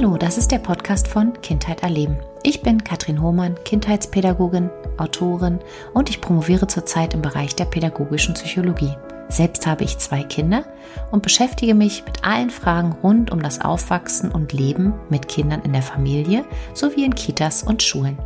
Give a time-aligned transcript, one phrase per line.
[0.00, 2.16] Hallo, das ist der Podcast von Kindheit erleben.
[2.42, 5.58] Ich bin Katrin Hohmann, Kindheitspädagogin, Autorin
[5.92, 8.96] und ich promoviere zurzeit im Bereich der pädagogischen Psychologie.
[9.28, 10.64] Selbst habe ich zwei Kinder
[11.10, 15.74] und beschäftige mich mit allen Fragen rund um das Aufwachsen und Leben mit Kindern in
[15.74, 18.18] der Familie sowie in Kitas und Schulen.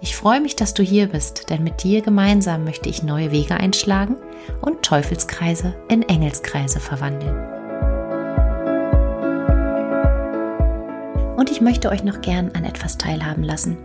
[0.00, 3.54] Ich freue mich, dass du hier bist, denn mit dir gemeinsam möchte ich neue Wege
[3.54, 4.16] einschlagen
[4.62, 7.59] und Teufelskreise in Engelskreise verwandeln.
[11.40, 13.78] Und ich möchte euch noch gern an etwas teilhaben lassen.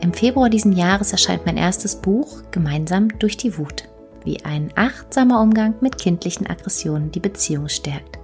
[0.00, 3.90] Im Februar diesen Jahres erscheint mein erstes Buch Gemeinsam durch die Wut,
[4.24, 8.18] wie ein achtsamer Umgang mit kindlichen Aggressionen die Beziehung stärkt.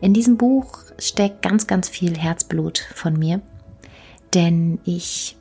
[0.00, 3.40] In diesem Buch steckt ganz, ganz viel Herzblut von mir,
[4.32, 5.36] denn ich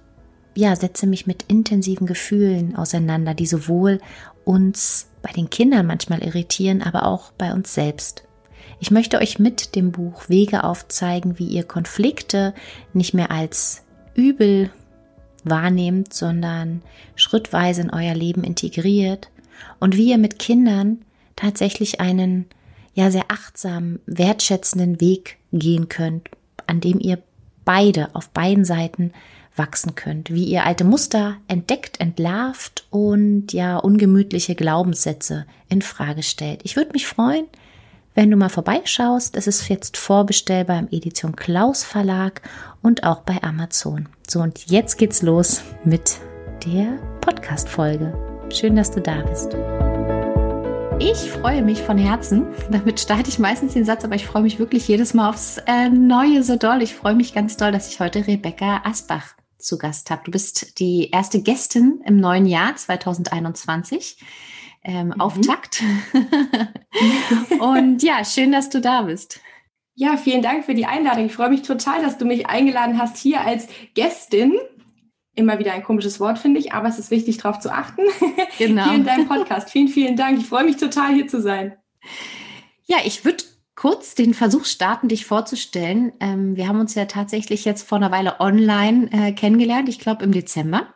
[0.55, 4.00] ja, setze mich mit intensiven Gefühlen auseinander, die sowohl
[4.45, 8.23] uns bei den Kindern manchmal irritieren, aber auch bei uns selbst.
[8.80, 12.53] Ich möchte euch mit dem Buch Wege aufzeigen, wie ihr Konflikte
[12.94, 13.84] nicht mehr als
[14.16, 14.70] übel
[15.44, 16.81] wahrnehmt, sondern
[17.16, 19.30] schrittweise in euer Leben integriert
[19.80, 21.00] und wie ihr mit Kindern
[21.36, 22.45] tatsächlich einen
[22.94, 26.30] ja sehr achtsamen, wertschätzenden Weg gehen könnt,
[26.68, 27.20] an dem ihr
[27.66, 29.12] beide auf beiden Seiten
[29.56, 36.62] wachsen könnt, wie ihr alte Muster entdeckt, entlarvt und ja ungemütliche Glaubenssätze in Frage stellt.
[36.64, 37.46] Ich würde mich freuen,
[38.20, 42.42] wenn du mal vorbeischaust, es ist jetzt vorbestellbar im Edition Klaus Verlag
[42.81, 44.09] und auch bei Amazon.
[44.28, 46.17] So, und jetzt geht's los mit
[46.66, 48.14] der Podcast-Folge.
[48.53, 49.56] Schön, dass du da bist.
[51.00, 52.47] Ich freue mich von Herzen.
[52.70, 55.88] Damit starte ich meistens den Satz, aber ich freue mich wirklich jedes Mal aufs äh,
[55.88, 56.81] Neue so doll.
[56.81, 60.23] Ich freue mich ganz doll, dass ich heute Rebecca Asbach zu Gast habe.
[60.25, 64.17] Du bist die erste Gästin im neuen Jahr 2021
[64.83, 65.22] ähm, mhm.
[65.22, 65.83] Auftakt.
[67.59, 69.39] und ja, schön, dass du da bist.
[69.95, 71.25] Ja, vielen Dank für die Einladung.
[71.25, 74.53] Ich freue mich total, dass du mich eingeladen hast hier als Gästin.
[75.35, 78.01] Immer wieder ein komisches Wort, finde ich, aber es ist wichtig, darauf zu achten.
[78.57, 78.85] Genau.
[78.85, 79.69] hier in deinem Podcast.
[79.69, 80.38] Vielen, vielen Dank.
[80.38, 81.78] Ich freue mich total, hier zu sein.
[82.85, 83.44] Ja, ich würde
[83.75, 86.12] kurz den Versuch starten, dich vorzustellen.
[86.19, 90.25] Ähm, wir haben uns ja tatsächlich jetzt vor einer Weile online äh, kennengelernt, ich glaube
[90.25, 90.94] im Dezember.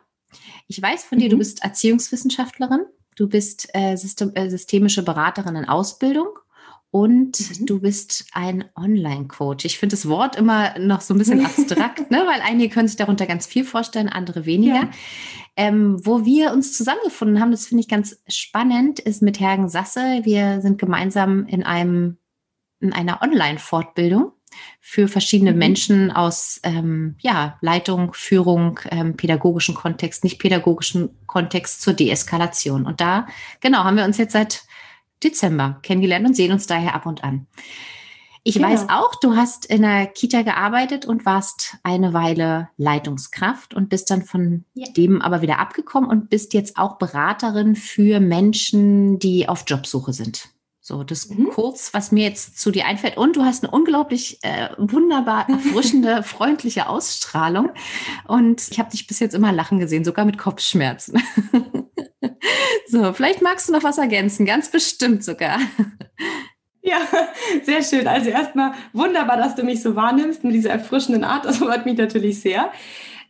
[0.66, 1.38] Ich weiß von dir, du mhm.
[1.38, 2.80] bist Erziehungswissenschaftlerin
[3.14, 6.28] Du bist äh, System, äh, systemische Beraterin in Ausbildung
[6.90, 7.66] und mhm.
[7.66, 9.64] du bist ein Online-Coach.
[9.64, 12.22] Ich finde das Wort immer noch so ein bisschen abstrakt, ne?
[12.26, 14.74] weil einige können sich darunter ganz viel vorstellen, andere weniger.
[14.74, 14.90] Ja.
[15.56, 20.20] Ähm, wo wir uns zusammengefunden haben, das finde ich ganz spannend, ist mit Hergen Sasse.
[20.22, 22.18] Wir sind gemeinsam in einem
[22.78, 24.33] in einer Online-Fortbildung
[24.80, 25.58] für verschiedene mhm.
[25.58, 32.86] Menschen aus ähm, ja, Leitung, Führung, ähm, pädagogischen Kontext, nicht pädagogischen Kontext zur Deeskalation.
[32.86, 33.26] Und da,
[33.60, 34.64] genau, haben wir uns jetzt seit
[35.22, 37.46] Dezember kennengelernt und sehen uns daher ab und an.
[38.46, 38.68] Ich genau.
[38.68, 44.10] weiß auch, du hast in der Kita gearbeitet und warst eine Weile Leitungskraft und bist
[44.10, 44.86] dann von ja.
[44.92, 50.50] dem aber wieder abgekommen und bist jetzt auch Beraterin für Menschen, die auf Jobsuche sind.
[50.86, 51.48] So, das mhm.
[51.48, 53.16] kurz, was mir jetzt zu dir einfällt.
[53.16, 57.70] Und du hast eine unglaublich äh, wunderbar erfrischende, freundliche Ausstrahlung.
[58.28, 61.22] Und ich habe dich bis jetzt immer lachen gesehen, sogar mit Kopfschmerzen.
[62.86, 65.58] so, vielleicht magst du noch was ergänzen, ganz bestimmt sogar.
[66.82, 66.98] Ja,
[67.62, 68.06] sehr schön.
[68.06, 71.46] Also erstmal wunderbar, dass du mich so wahrnimmst mit dieser erfrischenden Art.
[71.46, 72.70] Das freut mich natürlich sehr.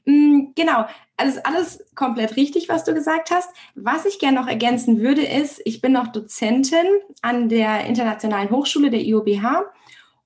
[0.07, 3.49] Mm, genau, also ist alles komplett richtig, was du gesagt hast.
[3.75, 6.87] Was ich gerne noch ergänzen würde, ist, ich bin noch Dozentin
[7.23, 9.65] an der Internationalen Hochschule der IOBH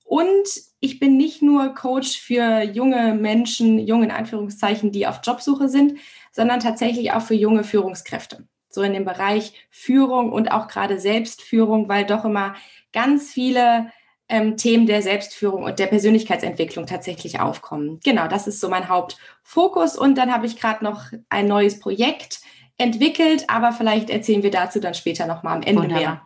[0.03, 0.47] und
[0.81, 5.99] ich bin nicht nur Coach für junge Menschen, junge in Anführungszeichen, die auf Jobsuche sind,
[6.31, 8.47] sondern tatsächlich auch für junge Führungskräfte.
[8.69, 12.55] So in dem Bereich Führung und auch gerade Selbstführung, weil doch immer
[12.93, 13.91] ganz viele
[14.29, 17.99] ähm, Themen der Selbstführung und der Persönlichkeitsentwicklung tatsächlich aufkommen.
[18.03, 19.97] Genau, das ist so mein Hauptfokus.
[19.97, 22.39] Und dann habe ich gerade noch ein neues Projekt
[22.77, 26.01] entwickelt, aber vielleicht erzählen wir dazu dann später nochmal am Ende Wunderbar.
[26.01, 26.21] mehr.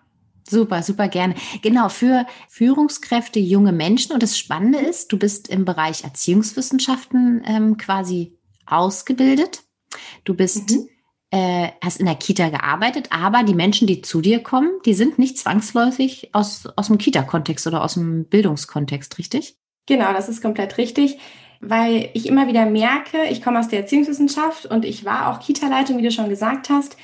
[0.48, 1.36] Super, super gerne.
[1.62, 4.12] Genau, für Führungskräfte, junge Menschen.
[4.12, 9.64] Und das Spannende ist, du bist im Bereich Erziehungswissenschaften ähm, quasi ausgebildet.
[10.26, 10.90] Du bist mhm
[11.34, 15.18] äh, hast in der Kita gearbeitet, aber die Menschen, die zu dir kommen, die sind
[15.18, 19.58] nicht zwangsläufig aus, aus dem Kita-Kontext oder aus dem Bildungskontext, richtig?
[19.88, 21.18] Genau, das ist komplett richtig,
[21.60, 25.98] weil ich immer wieder merke, ich komme aus der Erziehungswissenschaft und ich war auch Kita-Leitung,
[25.98, 26.98] wie du schon gesagt hast,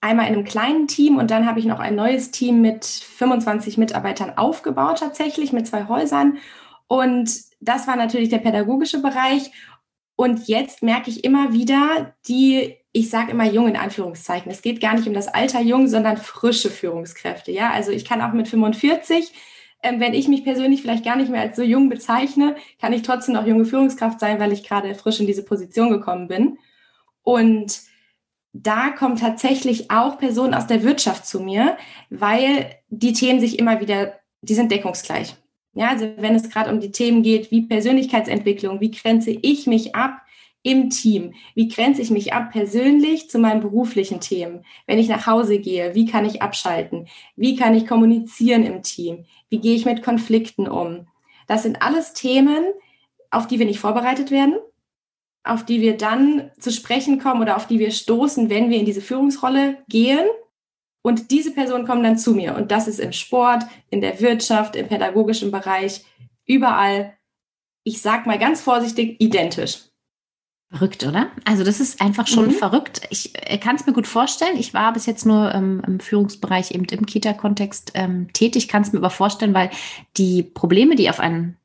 [0.00, 3.78] einmal in einem kleinen Team und dann habe ich noch ein neues Team mit 25
[3.78, 6.38] Mitarbeitern aufgebaut, tatsächlich mit zwei Häusern.
[6.86, 9.50] Und das war natürlich der pädagogische Bereich.
[10.14, 14.52] Und jetzt merke ich immer wieder, die ich sage immer jung in Anführungszeichen.
[14.52, 17.50] Es geht gar nicht um das Alter jung, sondern frische Führungskräfte.
[17.50, 19.32] Ja, also ich kann auch mit 45
[19.82, 23.02] ähm, wenn ich mich persönlich vielleicht gar nicht mehr als so jung bezeichne, kann ich
[23.02, 26.58] trotzdem noch junge Führungskraft sein, weil ich gerade frisch in diese Position gekommen bin.
[27.22, 27.80] Und
[28.52, 31.76] da kommen tatsächlich auch Personen aus der Wirtschaft zu mir,
[32.10, 35.34] weil die Themen sich immer wieder, die sind deckungsgleich.
[35.74, 39.94] Ja, also wenn es gerade um die Themen geht, wie Persönlichkeitsentwicklung, wie grenze ich mich
[39.94, 40.20] ab
[40.62, 45.26] im Team, wie grenze ich mich ab persönlich zu meinen beruflichen Themen, wenn ich nach
[45.26, 49.84] Hause gehe, wie kann ich abschalten, wie kann ich kommunizieren im Team, wie gehe ich
[49.84, 51.08] mit Konflikten um.
[51.48, 52.64] Das sind alles Themen,
[53.30, 54.54] auf die wir nicht vorbereitet werden,
[55.42, 58.86] auf die wir dann zu sprechen kommen oder auf die wir stoßen, wenn wir in
[58.86, 60.26] diese Führungsrolle gehen
[61.02, 62.54] und diese Personen kommen dann zu mir.
[62.54, 66.04] Und das ist im Sport, in der Wirtschaft, im pädagogischen Bereich,
[66.46, 67.16] überall,
[67.82, 69.91] ich sag mal ganz vorsichtig, identisch.
[70.72, 71.30] Verrückt, oder?
[71.44, 72.52] Also das ist einfach schon mhm.
[72.52, 73.02] verrückt.
[73.10, 74.56] Ich äh, kann es mir gut vorstellen.
[74.56, 78.68] Ich war bis jetzt nur ähm, im Führungsbereich eben im Kita-Kontext ähm, tätig.
[78.68, 79.68] Kann es mir aber vorstellen, weil
[80.16, 81.58] die Probleme, die auf einen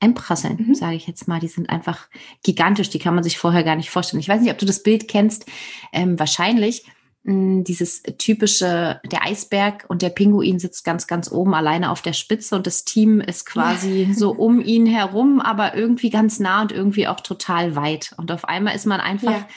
[0.00, 0.74] einprasseln, mhm.
[0.74, 2.08] sage ich jetzt mal, die sind einfach
[2.42, 2.90] gigantisch.
[2.90, 4.20] Die kann man sich vorher gar nicht vorstellen.
[4.20, 5.46] Ich weiß nicht, ob du das Bild kennst.
[5.92, 6.84] Ähm, wahrscheinlich
[7.24, 12.56] dieses typische, der Eisberg und der Pinguin sitzt ganz, ganz oben alleine auf der Spitze
[12.56, 17.06] und das Team ist quasi so um ihn herum, aber irgendwie ganz nah und irgendwie
[17.06, 18.14] auch total weit.
[18.16, 19.48] Und auf einmal ist man einfach ja,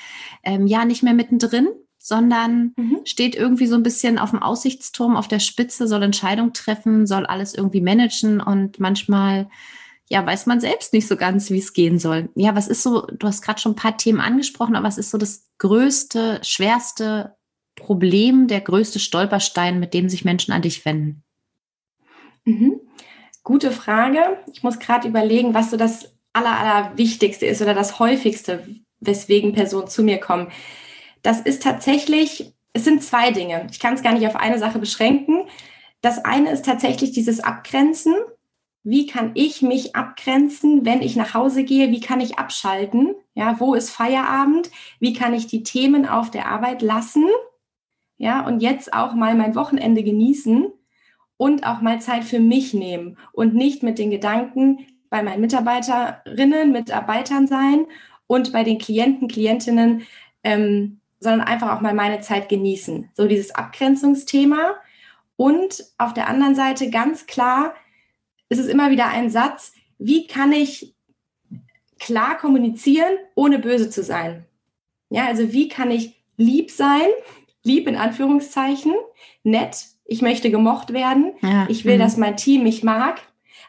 [0.43, 3.01] ähm, ja nicht mehr mittendrin, sondern mhm.
[3.05, 7.25] steht irgendwie so ein bisschen auf dem Aussichtsturm auf der Spitze, soll Entscheidungen treffen, soll
[7.25, 9.49] alles irgendwie managen und manchmal
[10.09, 12.27] ja, weiß man selbst nicht so ganz, wie es gehen soll.
[12.35, 15.09] Ja, was ist so, du hast gerade schon ein paar Themen angesprochen, aber was ist
[15.09, 17.37] so das größte, schwerste
[17.81, 21.23] Problem, der größte Stolperstein, mit dem sich Menschen an dich wenden?
[22.45, 22.79] Mhm.
[23.43, 24.39] Gute Frage.
[24.53, 28.67] Ich muss gerade überlegen, was so das aller, aller Wichtigste ist oder das häufigste,
[28.99, 30.47] weswegen Personen zu mir kommen.
[31.23, 33.67] Das ist tatsächlich, es sind zwei Dinge.
[33.71, 35.47] Ich kann es gar nicht auf eine Sache beschränken.
[36.01, 38.13] Das eine ist tatsächlich dieses Abgrenzen.
[38.83, 41.91] Wie kann ich mich abgrenzen, wenn ich nach Hause gehe?
[41.91, 43.13] Wie kann ich abschalten?
[43.35, 44.71] Ja, wo ist Feierabend?
[44.99, 47.25] Wie kann ich die Themen auf der Arbeit lassen?
[48.21, 50.71] Ja, und jetzt auch mal mein Wochenende genießen
[51.37, 56.71] und auch mal Zeit für mich nehmen und nicht mit den Gedanken bei meinen Mitarbeiterinnen,
[56.71, 57.87] Mitarbeitern sein
[58.27, 60.03] und bei den Klienten, Klientinnen,
[60.43, 63.09] ähm, sondern einfach auch mal meine Zeit genießen.
[63.15, 64.75] So dieses Abgrenzungsthema.
[65.35, 67.73] Und auf der anderen Seite ganz klar,
[68.49, 70.93] ist es immer wieder ein Satz, wie kann ich
[71.99, 74.45] klar kommunizieren, ohne böse zu sein?
[75.09, 77.09] Ja, also wie kann ich lieb sein,
[77.63, 78.93] lieb in Anführungszeichen,
[79.43, 81.65] nett, ich möchte gemocht werden, ja.
[81.69, 81.99] ich will, mhm.
[81.99, 83.21] dass mein Team mich mag.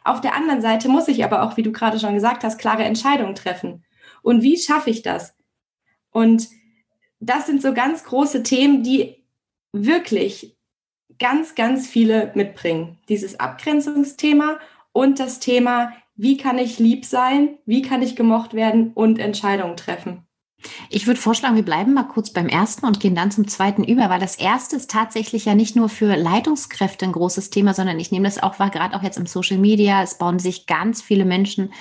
[0.04, 2.84] Auf der anderen Seite muss ich aber auch, wie du gerade schon gesagt hast, klare
[2.84, 3.84] Entscheidungen treffen.
[4.22, 5.34] Und wie schaffe ich das?
[6.10, 6.48] Und
[7.20, 9.24] das sind so ganz große Themen, die
[9.72, 10.56] wirklich
[11.18, 12.98] ganz, ganz viele mitbringen.
[13.08, 14.58] Dieses Abgrenzungsthema
[14.92, 19.76] und das Thema, wie kann ich lieb sein, wie kann ich gemocht werden und Entscheidungen
[19.76, 20.26] treffen.
[20.90, 24.10] Ich würde vorschlagen, wir bleiben mal kurz beim ersten und gehen dann zum zweiten über,
[24.10, 28.12] weil das erste ist tatsächlich ja nicht nur für Leitungskräfte ein großes Thema, sondern ich
[28.12, 30.02] nehme das auch wahr, gerade auch jetzt im Social Media.
[30.02, 31.72] Es bauen sich ganz viele Menschen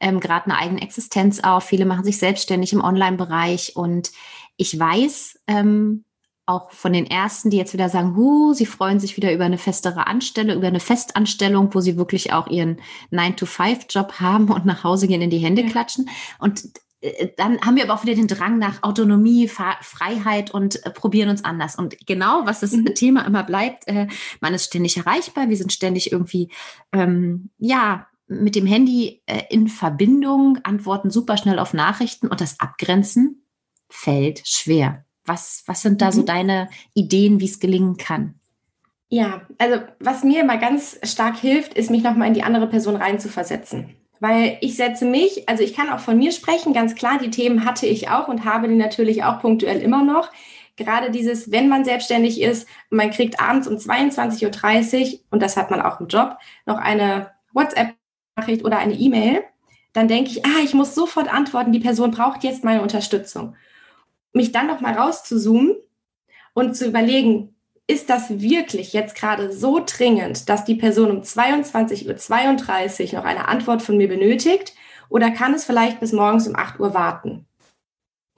[0.00, 1.64] ähm, gerade eine eigene Existenz auf.
[1.64, 4.12] Viele machen sich selbstständig im Online-Bereich und
[4.56, 6.04] ich weiß, ähm,
[6.46, 9.58] auch von den ersten, die jetzt wieder sagen, huh, sie freuen sich wieder über eine
[9.58, 15.08] festere Anstellung, über eine Festanstellung, wo sie wirklich auch ihren 9-to-5-Job haben und nach Hause
[15.08, 16.08] gehen, in die Hände klatschen.
[16.38, 16.70] Und
[17.36, 21.44] dann haben wir aber auch wieder den Drang nach Autonomie, Freiheit und äh, probieren uns
[21.44, 21.76] anders.
[21.76, 22.94] Und genau, was das mhm.
[22.94, 24.06] Thema immer bleibt, äh,
[24.40, 26.50] man ist ständig erreichbar, wir sind ständig irgendwie,
[26.92, 32.58] ähm, ja, mit dem Handy äh, in Verbindung, antworten super schnell auf Nachrichten und das
[32.60, 33.46] Abgrenzen
[33.88, 35.04] fällt schwer.
[35.24, 36.12] Was, was sind da mhm.
[36.12, 38.34] so deine Ideen, wie es gelingen kann?
[39.08, 42.96] Ja, also was mir immer ganz stark hilft, ist, mich nochmal in die andere Person
[42.96, 43.94] reinzuversetzen.
[44.20, 47.64] Weil ich setze mich, also ich kann auch von mir sprechen, ganz klar, die Themen
[47.64, 50.30] hatte ich auch und habe die natürlich auch punktuell immer noch.
[50.76, 55.70] Gerade dieses, wenn man selbstständig ist man kriegt abends um 22.30 Uhr, und das hat
[55.70, 59.42] man auch im Job, noch eine WhatsApp-Nachricht oder eine E-Mail,
[59.92, 63.56] dann denke ich, ah, ich muss sofort antworten, die Person braucht jetzt meine Unterstützung.
[64.32, 65.74] Mich dann noch mal rauszuzoomen
[66.52, 67.55] und zu überlegen,
[67.86, 73.48] ist das wirklich jetzt gerade so dringend, dass die Person um 22.32 Uhr noch eine
[73.48, 74.74] Antwort von mir benötigt?
[75.08, 77.46] Oder kann es vielleicht bis morgens um 8 Uhr warten?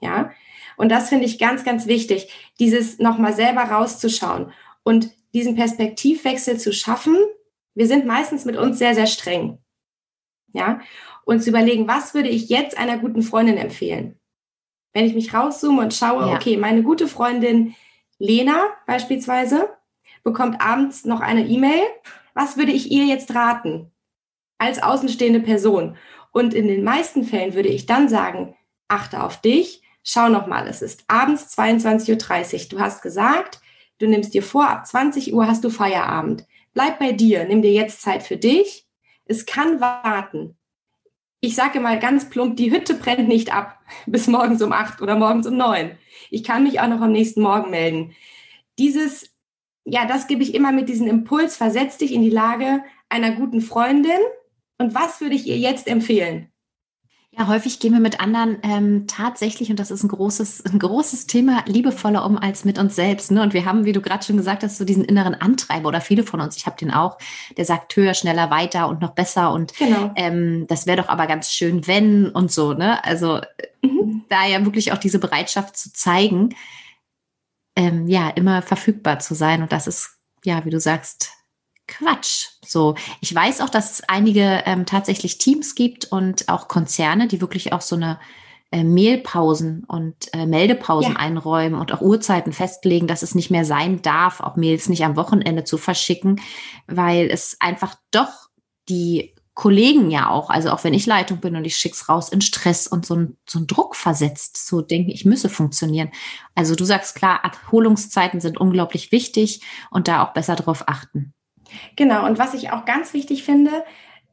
[0.01, 0.31] Ja.
[0.77, 4.53] Und das finde ich ganz, ganz wichtig, dieses nochmal selber rauszuschauen
[4.83, 7.17] und diesen Perspektivwechsel zu schaffen.
[7.73, 9.57] Wir sind meistens mit uns sehr, sehr streng.
[10.53, 10.79] Ja.
[11.25, 14.19] Und zu überlegen, was würde ich jetzt einer guten Freundin empfehlen?
[14.93, 16.35] Wenn ich mich rauszoome und schaue, ja.
[16.35, 17.75] okay, meine gute Freundin,
[18.19, 19.69] Lena beispielsweise
[20.23, 21.81] bekommt abends noch eine E-Mail
[22.39, 23.91] was würde ich ihr jetzt raten
[24.59, 25.97] als außenstehende Person?
[26.31, 28.55] Und in den meisten Fällen würde ich dann sagen,
[28.87, 32.69] achte auf dich, schau nochmal, es ist abends 22.30 Uhr.
[32.69, 33.59] Du hast gesagt,
[33.97, 36.45] du nimmst dir vor, ab 20 Uhr hast du Feierabend.
[36.73, 38.87] Bleib bei dir, nimm dir jetzt Zeit für dich.
[39.25, 40.55] Es kann warten.
[41.41, 45.15] Ich sage mal ganz plump, die Hütte brennt nicht ab bis morgens um acht oder
[45.15, 45.97] morgens um neun.
[46.29, 48.15] Ich kann mich auch noch am nächsten Morgen melden.
[48.77, 49.35] Dieses,
[49.85, 53.61] ja, das gebe ich immer mit diesem Impuls, versetz dich in die Lage einer guten
[53.61, 54.19] Freundin.
[54.77, 56.48] Und was würde ich ihr jetzt empfehlen?
[57.31, 61.27] Ja, häufig gehen wir mit anderen ähm, tatsächlich, und das ist ein großes, ein großes
[61.27, 63.29] Thema, liebevoller um als mit uns selbst.
[63.29, 63.43] Ne?
[63.43, 66.23] Und wir haben, wie du gerade schon gesagt hast, so diesen inneren Antreiber oder viele
[66.23, 67.19] von uns, ich habe den auch,
[67.55, 69.51] der sagt höher, schneller, weiter und noch besser.
[69.53, 70.11] Und genau.
[70.15, 72.73] ähm, das wäre doch aber ganz schön, wenn und so.
[72.73, 73.03] Ne?
[73.05, 73.39] Also
[73.83, 74.23] mhm.
[74.27, 76.55] da ja wirklich auch diese Bereitschaft zu zeigen,
[77.75, 79.61] ähm, ja, immer verfügbar zu sein.
[79.61, 81.31] Und das ist, ja, wie du sagst,
[81.89, 82.49] Quatsch.
[82.65, 87.41] So, ich weiß auch, dass es einige ähm, tatsächlich Teams gibt und auch Konzerne, die
[87.41, 88.19] wirklich auch so eine
[88.71, 91.19] äh, Mailpausen und äh, Meldepausen ja.
[91.19, 95.15] einräumen und auch Uhrzeiten festlegen, dass es nicht mehr sein darf, auch Mails nicht am
[95.15, 96.39] Wochenende zu verschicken,
[96.85, 98.49] weil es einfach doch
[98.87, 102.39] die Kollegen ja auch, also auch wenn ich Leitung bin und ich schick's raus in
[102.39, 106.11] Stress und so ein, so Druck versetzt, so denken, ich müsse funktionieren.
[106.55, 111.33] Also du sagst klar, Erholungszeiten sind unglaublich wichtig und da auch besser drauf achten.
[111.95, 113.83] Genau, und was ich auch ganz wichtig finde,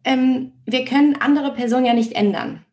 [0.05, 2.65] ähm, wir können andere Personen ja nicht ändern,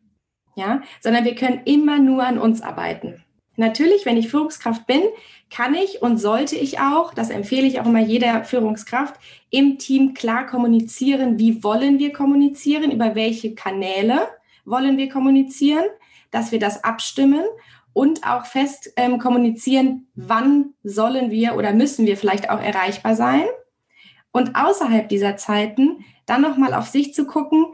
[0.54, 3.24] ja, sondern wir können immer nur an uns arbeiten.
[3.56, 5.02] Natürlich, wenn ich Führungskraft bin,
[5.50, 9.14] kann ich und sollte ich auch, das empfehle ich auch immer jeder Führungskraft,
[9.50, 14.28] im Team klar kommunizieren, wie wollen wir kommunizieren, über welche Kanäle
[14.64, 15.84] wollen wir kommunizieren,
[16.30, 17.44] dass wir das abstimmen
[17.92, 23.44] und auch fest ähm, kommunizieren, wann sollen wir oder müssen wir vielleicht auch erreichbar sein
[24.34, 27.66] und außerhalb dieser Zeiten dann nochmal auf sich zu gucken,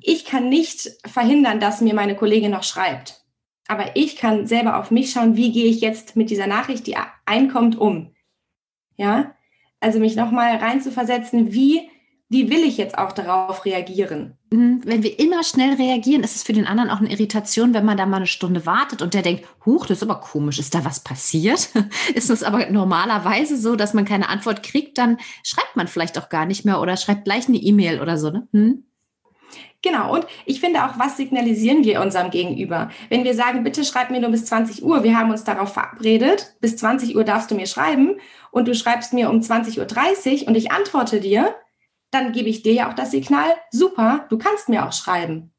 [0.00, 3.24] ich kann nicht verhindern, dass mir meine Kollegin noch schreibt.
[3.66, 6.96] Aber ich kann selber auf mich schauen, wie gehe ich jetzt mit dieser Nachricht, die
[7.26, 8.14] einkommt, um.
[8.96, 9.34] Ja,
[9.80, 11.90] also mich nochmal reinzuversetzen, wie
[12.30, 14.36] wie will ich jetzt auch darauf reagieren?
[14.50, 14.82] Mhm.
[14.84, 17.96] Wenn wir immer schnell reagieren, ist es für den anderen auch eine Irritation, wenn man
[17.96, 20.84] da mal eine Stunde wartet und der denkt, huch, das ist aber komisch, ist da
[20.84, 21.70] was passiert?
[22.14, 26.28] ist es aber normalerweise so, dass man keine Antwort kriegt, dann schreibt man vielleicht auch
[26.28, 28.48] gar nicht mehr oder schreibt gleich eine E-Mail oder so, ne?
[28.52, 28.84] Hm?
[29.80, 32.90] Genau, und ich finde auch, was signalisieren wir unserem Gegenüber?
[33.10, 36.56] Wenn wir sagen, bitte schreib mir nur bis 20 Uhr, wir haben uns darauf verabredet,
[36.60, 38.16] bis 20 Uhr darfst du mir schreiben
[38.50, 41.54] und du schreibst mir um 20.30 Uhr und ich antworte dir,
[42.10, 45.52] dann gebe ich dir ja auch das Signal, super, du kannst mir auch schreiben.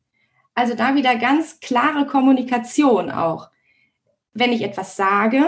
[0.56, 3.50] Also da wieder ganz klare Kommunikation auch.
[4.34, 5.44] Wenn ich etwas sage,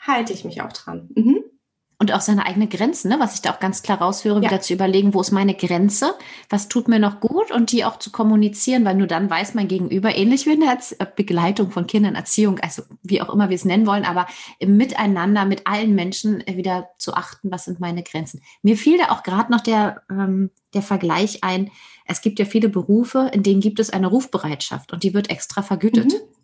[0.00, 1.10] halte ich mich auch dran.
[1.14, 1.47] Mhm
[2.00, 3.18] und auch seine eigenen Grenzen, ne?
[3.18, 4.42] was ich da auch ganz klar raushöre, ja.
[4.42, 6.14] wieder zu überlegen, wo ist meine Grenze,
[6.48, 9.66] was tut mir noch gut und die auch zu kommunizieren, weil nur dann weiß mein
[9.66, 13.56] Gegenüber, ähnlich wie in der äh, Begleitung von Kindern, Erziehung, also wie auch immer wir
[13.56, 14.28] es nennen wollen, aber
[14.60, 18.42] im Miteinander mit allen Menschen äh, wieder zu achten, was sind meine Grenzen.
[18.62, 21.72] Mir fiel da auch gerade noch der, ähm, der Vergleich ein,
[22.04, 25.62] es gibt ja viele Berufe, in denen gibt es eine Rufbereitschaft und die wird extra
[25.62, 26.12] vergütet.
[26.12, 26.37] Mhm.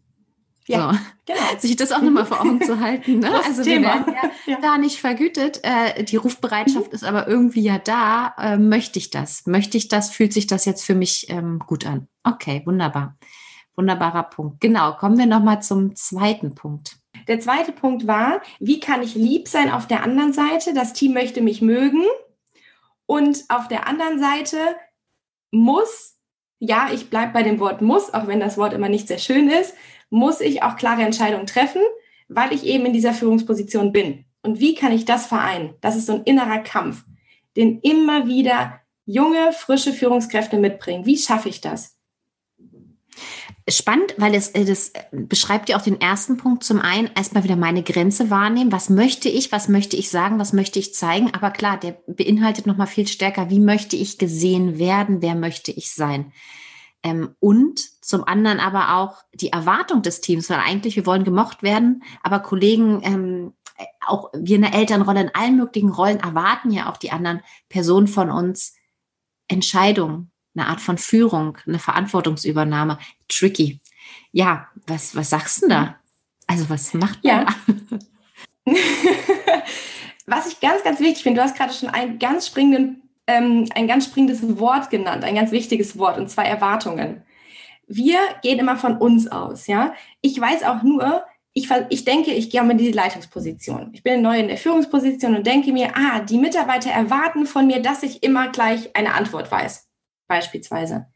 [0.66, 0.98] Ja, so.
[1.26, 1.40] genau.
[1.58, 3.18] Sich das auch nochmal vor Augen zu halten.
[3.18, 3.30] Ne?
[3.44, 3.80] also Thema.
[3.80, 4.14] wir werden
[4.46, 4.60] ja, ja.
[4.60, 5.60] da nicht vergütet.
[5.62, 6.94] Äh, die Rufbereitschaft mhm.
[6.94, 8.34] ist aber irgendwie ja da.
[8.38, 9.46] Äh, möchte ich das?
[9.46, 10.10] Möchte ich das?
[10.10, 12.08] Fühlt sich das jetzt für mich ähm, gut an?
[12.22, 13.16] Okay, wunderbar.
[13.76, 14.60] Wunderbarer Punkt.
[14.60, 16.96] Genau, kommen wir nochmal zum zweiten Punkt.
[17.28, 20.74] Der zweite Punkt war, wie kann ich lieb sein auf der anderen Seite?
[20.74, 22.04] Das Team möchte mich mögen.
[23.06, 24.58] Und auf der anderen Seite
[25.50, 26.18] muss,
[26.58, 29.48] ja, ich bleibe bei dem Wort muss, auch wenn das Wort immer nicht sehr schön
[29.48, 29.74] ist,
[30.10, 31.82] muss ich auch klare Entscheidungen treffen,
[32.28, 34.24] weil ich eben in dieser Führungsposition bin.
[34.42, 35.74] Und wie kann ich das vereinen?
[35.80, 37.04] Das ist so ein innerer Kampf,
[37.56, 41.06] den immer wieder junge, frische Führungskräfte mitbringen.
[41.06, 41.96] Wie schaffe ich das?
[43.66, 46.64] Spannend, weil es äh, das beschreibt ja auch den ersten Punkt.
[46.64, 48.72] Zum einen erstmal wieder meine Grenze wahrnehmen.
[48.72, 49.52] Was möchte ich?
[49.52, 50.38] Was möchte ich sagen?
[50.38, 51.32] Was möchte ich zeigen?
[51.32, 53.48] Aber klar, der beinhaltet nochmal viel stärker.
[53.48, 55.22] Wie möchte ich gesehen werden?
[55.22, 56.32] Wer möchte ich sein?
[57.04, 61.62] Ähm, und zum anderen aber auch die Erwartung des Teams, weil eigentlich wir wollen gemocht
[61.62, 63.52] werden, aber Kollegen, ähm,
[64.06, 68.08] auch wir in der Elternrolle, in allen möglichen Rollen erwarten ja auch die anderen Personen
[68.08, 68.74] von uns
[69.48, 72.98] Entscheidungen, eine Art von Führung, eine Verantwortungsübernahme.
[73.28, 73.80] Tricky.
[74.32, 75.96] Ja, was, was sagst du da?
[76.46, 77.46] Also was macht man ja.
[80.26, 83.86] was ich ganz, ganz wichtig finde, du hast gerade schon einen ganz springenden ähm, ein
[83.86, 87.22] ganz springendes Wort genannt, ein ganz wichtiges Wort, und zwar Erwartungen.
[87.86, 89.94] Wir gehen immer von uns aus, ja.
[90.20, 93.90] Ich weiß auch nur, ich, ich denke, ich gehe mal in die Leitungsposition.
[93.92, 97.80] Ich bin neu in der Führungsposition und denke mir, ah, die Mitarbeiter erwarten von mir,
[97.80, 99.88] dass ich immer gleich eine Antwort weiß,
[100.26, 101.06] beispielsweise.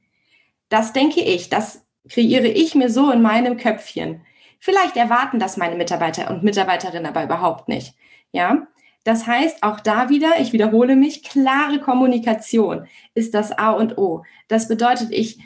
[0.68, 4.22] Das denke ich, das kreiere ich mir so in meinem Köpfchen.
[4.60, 7.94] Vielleicht erwarten das meine Mitarbeiter und Mitarbeiterinnen aber überhaupt nicht.
[8.30, 8.68] Ja,
[9.04, 14.24] das heißt, auch da wieder, ich wiederhole mich, klare Kommunikation ist das A und O.
[14.48, 15.40] Das bedeutet, ich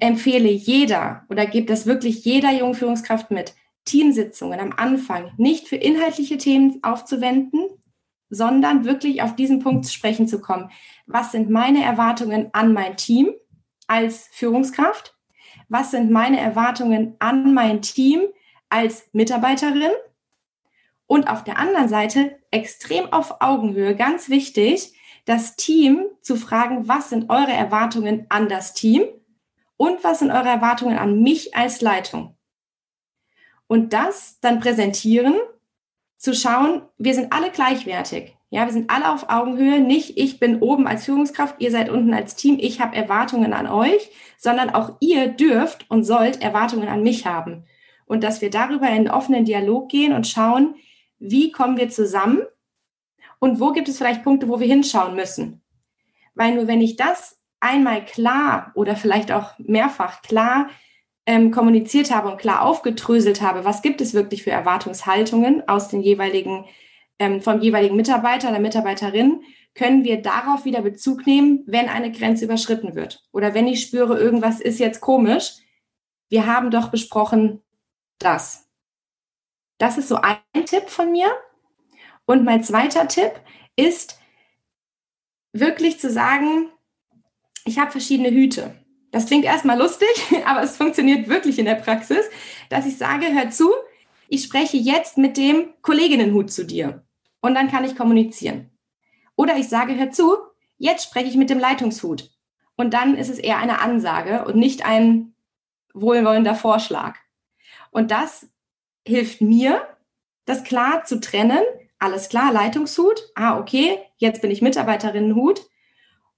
[0.00, 5.76] empfehle jeder oder gebe das wirklich jeder jungen Führungskraft mit, Teamsitzungen am Anfang nicht für
[5.76, 7.68] inhaltliche Themen aufzuwenden,
[8.30, 10.70] sondern wirklich auf diesen Punkt zu sprechen zu kommen.
[11.06, 13.32] Was sind meine Erwartungen an mein Team
[13.86, 15.16] als Führungskraft?
[15.68, 18.22] Was sind meine Erwartungen an mein Team
[18.70, 19.92] als Mitarbeiterin?
[21.06, 24.94] Und auf der anderen Seite extrem auf Augenhöhe, ganz wichtig,
[25.24, 29.04] das Team zu fragen, was sind eure Erwartungen an das Team
[29.76, 32.36] und was sind eure Erwartungen an mich als Leitung?
[33.66, 35.34] Und das dann präsentieren,
[36.16, 38.36] zu schauen, wir sind alle gleichwertig.
[38.48, 39.80] Ja, wir sind alle auf Augenhöhe.
[39.80, 43.66] Nicht ich bin oben als Führungskraft, ihr seid unten als Team, ich habe Erwartungen an
[43.66, 47.64] euch, sondern auch ihr dürft und sollt Erwartungen an mich haben.
[48.06, 50.76] Und dass wir darüber in einen offenen Dialog gehen und schauen,
[51.24, 52.42] wie kommen wir zusammen
[53.38, 55.62] und wo gibt es vielleicht Punkte, wo wir hinschauen müssen.
[56.34, 60.68] Weil nur wenn ich das einmal klar oder vielleicht auch mehrfach klar
[61.26, 66.00] ähm, kommuniziert habe und klar aufgedröselt habe, was gibt es wirklich für Erwartungshaltungen aus den
[66.00, 66.66] jeweiligen,
[67.18, 69.42] ähm, vom jeweiligen Mitarbeiter oder Mitarbeiterin,
[69.74, 73.24] können wir darauf wieder Bezug nehmen, wenn eine Grenze überschritten wird.
[73.32, 75.54] Oder wenn ich spüre, irgendwas ist jetzt komisch.
[76.28, 77.60] Wir haben doch besprochen
[78.18, 78.63] das.
[79.78, 81.30] Das ist so ein Tipp von mir.
[82.26, 83.32] Und mein zweiter Tipp
[83.76, 84.18] ist
[85.52, 86.70] wirklich zu sagen,
[87.64, 88.74] ich habe verschiedene Hüte.
[89.10, 90.08] Das klingt erstmal lustig,
[90.46, 92.24] aber es funktioniert wirklich in der Praxis,
[92.68, 93.70] dass ich sage, hör zu,
[94.28, 97.04] ich spreche jetzt mit dem Kolleginnenhut zu dir
[97.40, 98.70] und dann kann ich kommunizieren.
[99.36, 100.36] Oder ich sage, hör zu,
[100.78, 102.30] jetzt spreche ich mit dem Leitungshut
[102.76, 105.34] und dann ist es eher eine Ansage und nicht ein
[105.92, 107.16] wohlwollender Vorschlag.
[107.90, 108.48] Und das
[109.06, 109.82] hilft mir,
[110.44, 111.62] das klar zu trennen.
[111.98, 113.30] Alles klar, Leitungshut.
[113.34, 115.62] Ah, okay, jetzt bin ich Mitarbeiterinnenhut.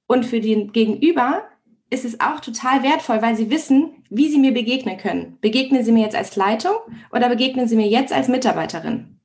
[0.06, 1.44] Und für den Gegenüber
[1.90, 5.38] ist es auch total wertvoll, weil sie wissen, wie sie mir begegnen können.
[5.40, 6.74] Begegnen sie mir jetzt als Leitung
[7.12, 9.20] oder begegnen sie mir jetzt als Mitarbeiterin?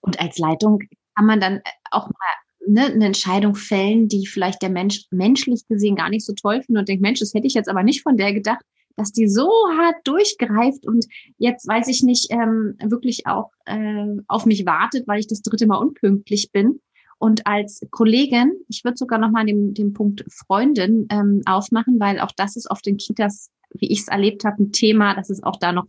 [0.00, 0.80] Und als Leitung
[1.16, 1.60] kann man dann
[1.90, 6.34] auch mal ne, eine Entscheidung fällen, die vielleicht der Mensch menschlich gesehen gar nicht so
[6.34, 8.64] toll findet und denkt, Mensch, das hätte ich jetzt aber nicht von der gedacht,
[8.96, 11.06] dass die so hart durchgreift und
[11.38, 15.66] jetzt weiß ich nicht, ähm, wirklich auch äh, auf mich wartet, weil ich das dritte
[15.66, 16.80] Mal unpünktlich bin.
[17.18, 22.32] Und als Kollegin, ich würde sogar nochmal den, den Punkt Freundin ähm, aufmachen, weil auch
[22.36, 25.56] das ist oft in Kitas, wie ich es erlebt habe, ein Thema, dass es auch
[25.56, 25.86] da noch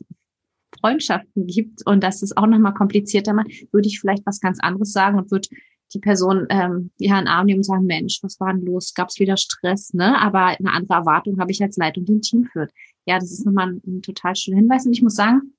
[0.80, 4.92] Freundschaften gibt und dass es auch nochmal komplizierter macht, würde ich vielleicht was ganz anderes
[4.92, 5.48] sagen und würde
[5.94, 8.94] die Person ähm, ja in Arm nehmen und sagen, Mensch, was war denn los?
[8.94, 9.94] Gab es wieder Stress?
[9.94, 10.20] Ne?
[10.20, 12.72] Aber eine andere Erwartung habe ich als Leitung, die ein Team führt.
[13.06, 14.86] Ja, das ist nochmal ein, ein total schöner Hinweis.
[14.86, 15.54] Und ich muss sagen,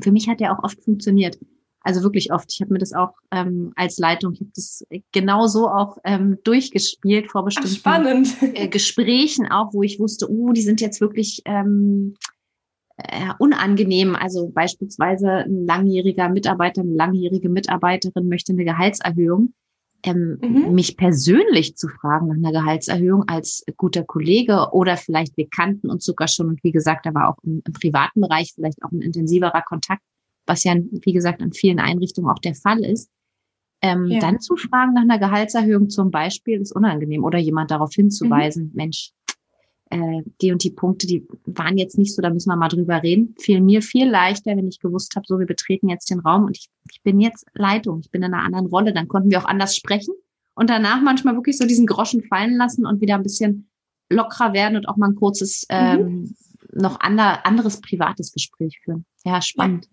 [0.00, 1.38] für mich hat der auch oft funktioniert.
[1.80, 2.52] Also wirklich oft.
[2.52, 6.36] Ich habe mir das auch ähm, als Leitung, ich habe das genau so auch ähm,
[6.42, 11.42] durchgespielt vor bestimmten Ach, äh, Gesprächen auch, wo ich wusste, uh, die sind jetzt wirklich
[11.44, 12.14] ähm,
[12.96, 14.16] äh, unangenehm.
[14.16, 19.54] Also beispielsweise ein langjähriger Mitarbeiter, eine langjährige Mitarbeiterin möchte eine Gehaltserhöhung.
[20.06, 20.74] Ähm, mhm.
[20.74, 26.04] mich persönlich zu fragen nach einer Gehaltserhöhung als guter Kollege oder vielleicht wir kannten uns
[26.04, 29.02] sogar schon und wie gesagt, da war auch im, im privaten Bereich vielleicht auch ein
[29.02, 30.02] intensiverer Kontakt
[30.46, 33.10] was ja, wie gesagt, in vielen Einrichtungen auch der Fall ist,
[33.82, 34.20] ähm, ja.
[34.20, 38.72] dann zu fragen nach einer Gehaltserhöhung zum Beispiel ist unangenehm oder jemand darauf hinzuweisen, mhm.
[38.74, 39.10] Mensch,
[39.90, 43.02] äh, die und die Punkte, die waren jetzt nicht so, da müssen wir mal drüber
[43.02, 43.34] reden.
[43.38, 46.56] Fiel mir viel leichter, wenn ich gewusst habe, so, wir betreten jetzt den Raum und
[46.56, 49.48] ich, ich bin jetzt Leitung, ich bin in einer anderen Rolle, dann konnten wir auch
[49.48, 50.14] anders sprechen
[50.54, 53.68] und danach manchmal wirklich so diesen Groschen fallen lassen und wieder ein bisschen
[54.08, 55.76] lockerer werden und auch mal ein kurzes, mhm.
[55.76, 56.34] ähm,
[56.72, 59.04] noch ander, anderes privates Gespräch führen.
[59.24, 59.84] Ja, spannend.
[59.84, 59.90] Ja.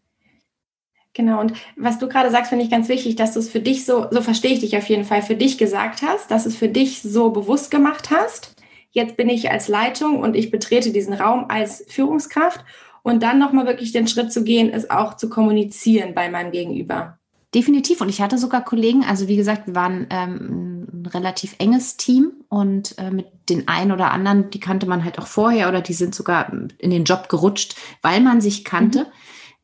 [1.16, 3.86] Genau, und was du gerade sagst, finde ich ganz wichtig, dass du es für dich
[3.86, 6.70] so, so verstehe ich dich auf jeden Fall, für dich gesagt hast, dass es für
[6.70, 8.56] dich so bewusst gemacht hast.
[8.94, 12.64] Jetzt bin ich als Leitung und ich betrete diesen Raum als Führungskraft
[13.02, 17.18] und dann nochmal wirklich den Schritt zu gehen, ist auch zu kommunizieren bei meinem Gegenüber.
[17.56, 18.02] Definitiv.
[18.02, 22.34] Und ich hatte sogar Kollegen, also wie gesagt, wir waren ähm, ein relativ enges Team
[22.50, 25.94] und äh, mit den einen oder anderen, die kannte man halt auch vorher oder die
[25.94, 29.00] sind sogar in den Job gerutscht, weil man sich kannte.
[29.00, 29.12] Mhm.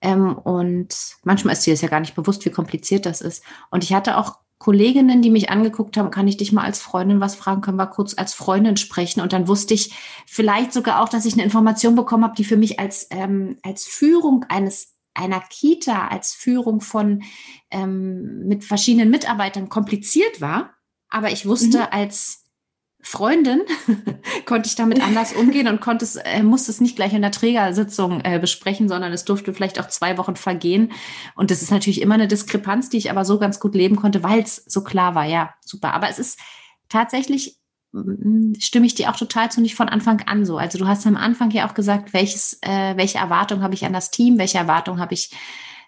[0.02, 3.44] Ähm, und manchmal ist dir das ja gar nicht bewusst, wie kompliziert das ist.
[3.70, 7.22] Und ich hatte auch Kolleginnen, die mich angeguckt haben, kann ich dich mal als Freundin
[7.22, 9.22] was fragen, können wir kurz als Freundin sprechen.
[9.22, 9.94] Und dann wusste ich
[10.28, 13.86] vielleicht sogar auch, dass ich eine Information bekommen habe, die für mich als, ähm, als
[13.86, 17.24] Führung eines einer Kita als Führung von
[17.72, 20.76] ähm, mit verschiedenen Mitarbeitern kompliziert war.
[21.10, 21.88] Aber ich wusste mhm.
[21.92, 22.49] als
[23.02, 23.62] Freundin
[24.46, 27.32] konnte ich damit anders umgehen und konnte es, äh, musste es nicht gleich in der
[27.32, 30.92] Trägersitzung äh, besprechen, sondern es durfte vielleicht auch zwei Wochen vergehen.
[31.36, 34.24] Und das ist natürlich immer eine Diskrepanz, die ich aber so ganz gut leben konnte,
[34.24, 35.26] weil es so klar war.
[35.26, 35.94] Ja, super.
[35.94, 36.40] Aber es ist
[36.90, 37.60] tatsächlich
[38.60, 40.58] stimme ich dir auch total zu nicht von Anfang an so.
[40.58, 43.94] Also du hast am Anfang ja auch gesagt, welches, äh, welche Erwartung habe ich an
[43.94, 45.32] das Team, welche Erwartung habe ich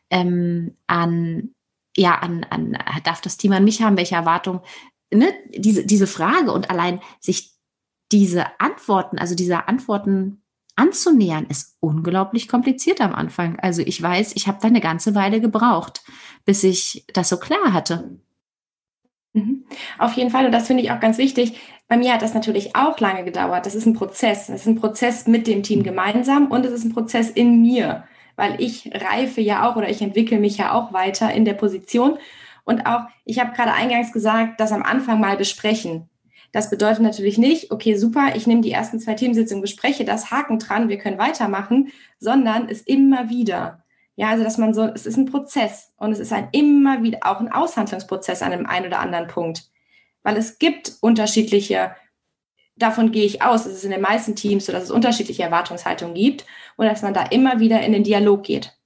[0.09, 1.51] ähm, an,
[1.95, 4.61] ja, an, an, darf das Team an mich haben, welche Erwartung,
[5.13, 7.53] ne, diese, diese Frage und allein sich
[8.11, 10.41] diese Antworten, also diese Antworten
[10.75, 13.59] anzunähern, ist unglaublich kompliziert am Anfang.
[13.59, 16.01] Also ich weiß, ich habe da eine ganze Weile gebraucht,
[16.45, 18.17] bis ich das so klar hatte.
[19.33, 19.65] Mhm.
[19.97, 21.59] Auf jeden Fall, und das finde ich auch ganz wichtig.
[21.87, 23.65] Bei mir hat das natürlich auch lange gedauert.
[23.65, 24.47] Das ist ein Prozess.
[24.47, 28.05] Das ist ein Prozess mit dem Team gemeinsam und es ist ein Prozess in mir,
[28.35, 32.17] weil ich reife ja auch oder ich entwickle mich ja auch weiter in der Position.
[32.71, 36.09] Und auch, ich habe gerade eingangs gesagt, das am Anfang mal besprechen.
[36.53, 40.57] Das bedeutet natürlich nicht, okay, super, ich nehme die ersten zwei Teamsitzungen, bespreche das, Haken
[40.57, 43.83] dran, wir können weitermachen, sondern es immer wieder.
[44.15, 47.19] Ja, also dass man so, es ist ein Prozess und es ist ein immer wieder
[47.23, 49.69] auch ein Aushandlungsprozess an einem einen oder anderen Punkt.
[50.23, 51.93] Weil es gibt unterschiedliche,
[52.77, 56.45] davon gehe ich aus, es in den meisten Teams so, dass es unterschiedliche Erwartungshaltungen gibt
[56.77, 58.77] und dass man da immer wieder in den Dialog geht.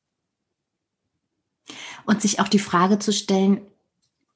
[2.08, 3.62] Und sich auch die Frage zu stellen,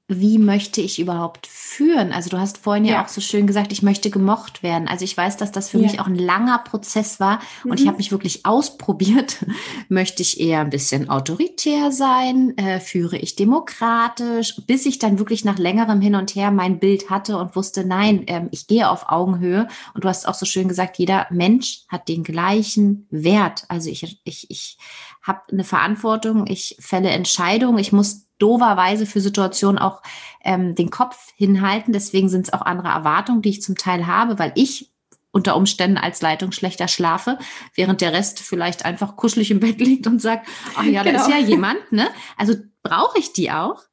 [0.10, 2.12] wie möchte ich überhaupt führen?
[2.12, 4.88] Also du hast vorhin ja, ja, auch so schön gesagt, ich möchte gemocht werden.
[4.88, 5.84] Also ich weiß, dass das für ja.
[5.84, 7.72] mich auch ein langer Prozess war mhm.
[7.72, 7.90] und ich mhm.
[7.90, 9.46] habe mich wirklich ausprobiert.
[9.88, 12.58] möchte ich eher ein bisschen autoritär sein?
[12.58, 14.56] Äh, führe ich demokratisch?
[14.66, 18.28] Bis ich dann wirklich nach längerem Hin und Her mein Bild hatte und wusste, nein,
[18.28, 19.68] äh, ich gehe auf Augenhöhe.
[19.94, 23.66] Und du hast auch so schön gesagt, jeder Mensch hat den gleichen Wert.
[23.68, 24.78] Also ich, ich, ich
[25.22, 30.02] habe eine Verantwortung, ich fälle Entscheidungen, ich muss doverweise für Situationen auch
[30.44, 31.94] ähm, den Kopf hinhalten.
[31.94, 34.92] Deswegen sind es auch andere Erwartungen, die ich zum Teil habe, weil ich
[35.32, 37.38] unter Umständen als Leitung schlechter schlafe,
[37.76, 41.24] während der Rest vielleicht einfach kuschelig im Bett liegt und sagt, ach ja, da genau.
[41.24, 42.08] ist ja jemand, ne?
[42.38, 43.84] Also brauche ich die auch.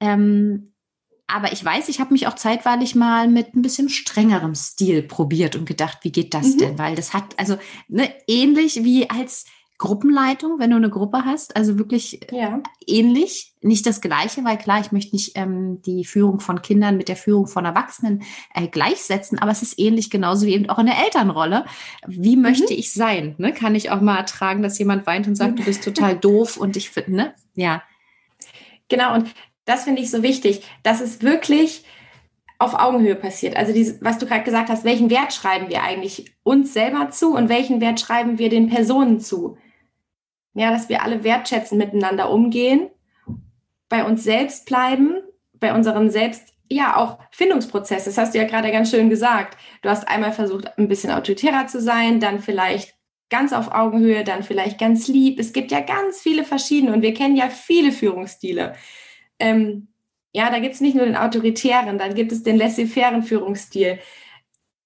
[0.00, 0.72] Ähm,
[1.26, 5.56] aber ich weiß, ich habe mich auch zeitweilig mal mit ein bisschen strengerem Stil probiert
[5.56, 6.58] und gedacht, wie geht das mhm.
[6.58, 6.78] denn?
[6.78, 7.58] Weil das hat also
[7.88, 9.44] ne, ähnlich wie als
[9.78, 12.60] Gruppenleitung, wenn du eine Gruppe hast, also wirklich ja.
[12.84, 17.08] ähnlich, nicht das Gleiche, weil klar, ich möchte nicht ähm, die Führung von Kindern mit
[17.08, 18.22] der Führung von Erwachsenen
[18.54, 21.64] äh, gleichsetzen, aber es ist ähnlich genauso wie eben auch in der Elternrolle.
[22.08, 22.42] Wie mhm.
[22.42, 23.36] möchte ich sein?
[23.38, 23.52] Ne?
[23.52, 26.76] Kann ich auch mal ertragen, dass jemand weint und sagt, du bist total doof und
[26.76, 27.34] ich finde, ne?
[27.54, 27.84] Ja.
[28.88, 29.28] Genau, und
[29.64, 31.84] das finde ich so wichtig, dass es wirklich
[32.58, 33.56] auf Augenhöhe passiert.
[33.56, 37.36] Also dieses, was du gerade gesagt hast, welchen Wert schreiben wir eigentlich uns selber zu
[37.36, 39.56] und welchen Wert schreiben wir den Personen zu?
[40.54, 42.90] Ja, dass wir alle wertschätzen miteinander umgehen,
[43.88, 45.14] bei uns selbst bleiben,
[45.54, 48.04] bei unserem selbst, ja, auch Findungsprozess.
[48.04, 49.56] Das hast du ja gerade ganz schön gesagt.
[49.82, 52.94] Du hast einmal versucht, ein bisschen autoritärer zu sein, dann vielleicht
[53.30, 55.38] ganz auf Augenhöhe, dann vielleicht ganz lieb.
[55.38, 58.74] Es gibt ja ganz viele verschiedene und wir kennen ja viele Führungsstile.
[59.38, 59.88] Ähm,
[60.32, 63.98] ja, da gibt es nicht nur den autoritären, dann gibt es den laissez-faire Führungsstil.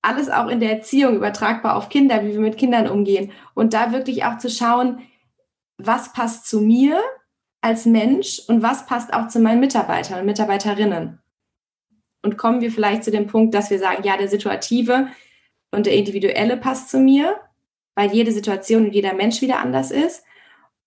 [0.00, 3.32] Alles auch in der Erziehung übertragbar auf Kinder, wie wir mit Kindern umgehen.
[3.54, 5.02] Und da wirklich auch zu schauen,
[5.86, 7.00] was passt zu mir
[7.60, 11.20] als Mensch und was passt auch zu meinen Mitarbeitern und Mitarbeiterinnen.
[12.22, 15.08] Und kommen wir vielleicht zu dem Punkt, dass wir sagen, ja, der Situative
[15.70, 17.36] und der Individuelle passt zu mir,
[17.94, 20.24] weil jede Situation und jeder Mensch wieder anders ist.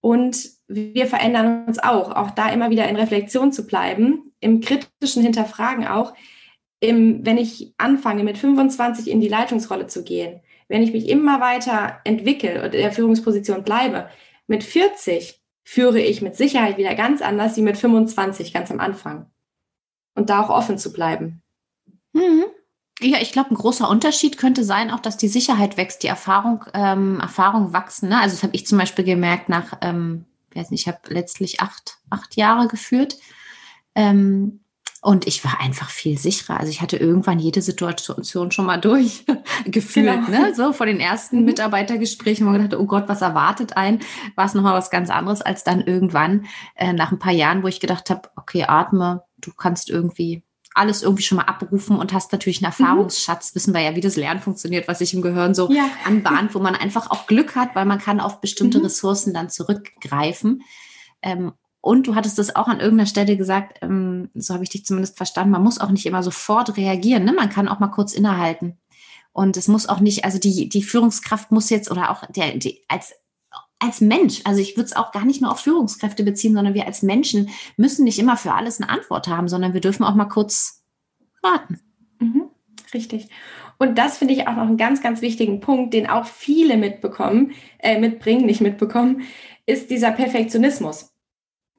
[0.01, 5.23] Und wir verändern uns auch, auch da immer wieder in Reflexion zu bleiben, im kritischen
[5.23, 6.13] Hinterfragen auch,
[6.79, 11.39] im, wenn ich anfange, mit 25 in die Leitungsrolle zu gehen, wenn ich mich immer
[11.41, 14.10] weiter entwickle und in der Führungsposition bleibe,
[14.47, 19.31] mit 40 führe ich mit Sicherheit wieder ganz anders wie mit 25 ganz am Anfang.
[20.13, 21.41] Und da auch offen zu bleiben.
[22.13, 22.45] Mhm.
[23.01, 26.63] Ja, ich glaube, ein großer Unterschied könnte sein, auch dass die Sicherheit wächst, die Erfahrung,
[26.73, 28.10] ähm, Erfahrung wachsen.
[28.10, 28.21] Ne?
[28.21, 31.60] Also das habe ich zum Beispiel gemerkt nach, ähm, ich weiß nicht, ich habe letztlich
[31.60, 33.17] acht, acht Jahre geführt.
[33.95, 34.62] Ähm,
[35.05, 36.59] und ich war einfach viel sicherer.
[36.59, 39.45] Also ich hatte irgendwann jede Situation schon mal durchgefühlt.
[39.95, 40.29] Genau.
[40.29, 40.53] Ne?
[40.55, 41.45] So vor den ersten mhm.
[41.45, 43.99] Mitarbeitergesprächen, wo man gedacht, oh Gott, was erwartet einen?
[44.35, 47.67] War es nochmal was ganz anderes als dann irgendwann äh, nach ein paar Jahren, wo
[47.67, 52.31] ich gedacht habe, okay, atme, du kannst irgendwie alles irgendwie schon mal abrufen und hast
[52.31, 52.85] natürlich einen mhm.
[52.85, 53.55] Erfahrungsschatz, mhm.
[53.55, 55.87] wissen wir ja, wie das Lernen funktioniert, was sich im Gehirn so ja.
[56.05, 58.85] anbahnt, wo man einfach auch Glück hat, weil man kann auf bestimmte mhm.
[58.85, 60.63] Ressourcen dann zurückgreifen.
[61.21, 61.53] Ähm,
[61.85, 65.17] und du hattest das auch an irgendeiner Stelle gesagt, ähm, so habe ich dich zumindest
[65.17, 67.31] verstanden, man muss auch nicht immer sofort reagieren, ne?
[67.31, 68.79] man kann auch mal kurz innehalten.
[69.33, 72.83] Und es muss auch nicht, also die, die Führungskraft muss jetzt oder auch der, die,
[72.87, 73.13] als
[73.77, 76.87] als Mensch, also ich würde es auch gar nicht nur auf Führungskräfte beziehen, sondern wir
[76.87, 80.25] als Menschen müssen nicht immer für alles eine Antwort haben, sondern wir dürfen auch mal
[80.25, 80.83] kurz
[81.43, 81.81] warten.
[82.19, 82.45] Mhm,
[82.95, 83.29] richtig.
[83.77, 87.51] Und das finde ich auch noch einen ganz, ganz wichtigen Punkt, den auch viele mitbekommen,
[87.77, 89.21] äh, mitbringen, nicht mitbekommen,
[89.67, 91.14] ist dieser Perfektionismus.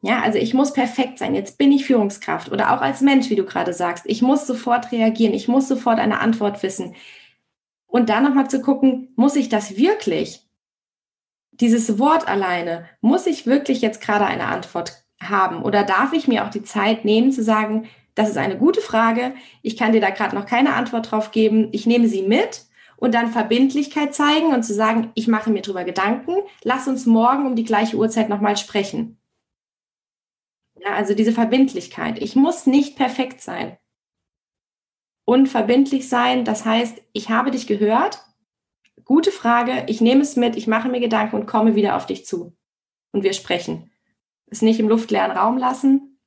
[0.07, 1.35] Ja, also ich muss perfekt sein.
[1.35, 4.05] Jetzt bin ich Führungskraft oder auch als Mensch, wie du gerade sagst.
[4.07, 5.35] Ich muss sofort reagieren.
[5.35, 6.95] Ich muss sofort eine Antwort wissen.
[7.89, 10.47] Und dann nochmal zu gucken, muss ich das wirklich?
[11.51, 15.65] Dieses Wort alleine, muss ich wirklich jetzt gerade eine Antwort haben?
[15.65, 19.35] Oder darf ich mir auch die Zeit nehmen zu sagen, das ist eine gute Frage.
[19.63, 21.71] Ich kann dir da gerade noch keine Antwort drauf geben.
[21.73, 22.67] Ich nehme sie mit
[22.97, 26.37] und dann Verbindlichkeit zeigen und zu sagen, ich mache mir darüber Gedanken.
[26.63, 29.19] Lass uns morgen um die gleiche Uhrzeit nochmal sprechen.
[30.79, 32.21] Ja, also diese Verbindlichkeit.
[32.23, 33.77] Ich muss nicht perfekt sein.
[35.25, 38.23] Und verbindlich sein, das heißt, ich habe dich gehört.
[39.05, 39.85] Gute Frage.
[39.89, 40.57] Ich nehme es mit.
[40.57, 42.57] Ich mache mir Gedanken und komme wieder auf dich zu.
[43.13, 43.91] Und wir sprechen.
[44.49, 46.21] Es nicht im luftleeren Raum lassen,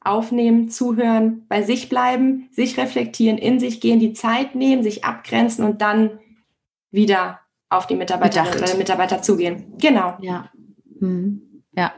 [0.00, 5.64] aufnehmen, zuhören, bei sich bleiben, sich reflektieren, in sich gehen, die Zeit nehmen, sich abgrenzen
[5.64, 6.18] und dann
[6.90, 9.74] wieder auf die Mitarbeiterinnen oder Mitarbeiter zugehen.
[9.78, 10.16] Genau.
[10.20, 10.50] Ja.
[10.98, 11.62] Hm.
[11.76, 11.92] Ja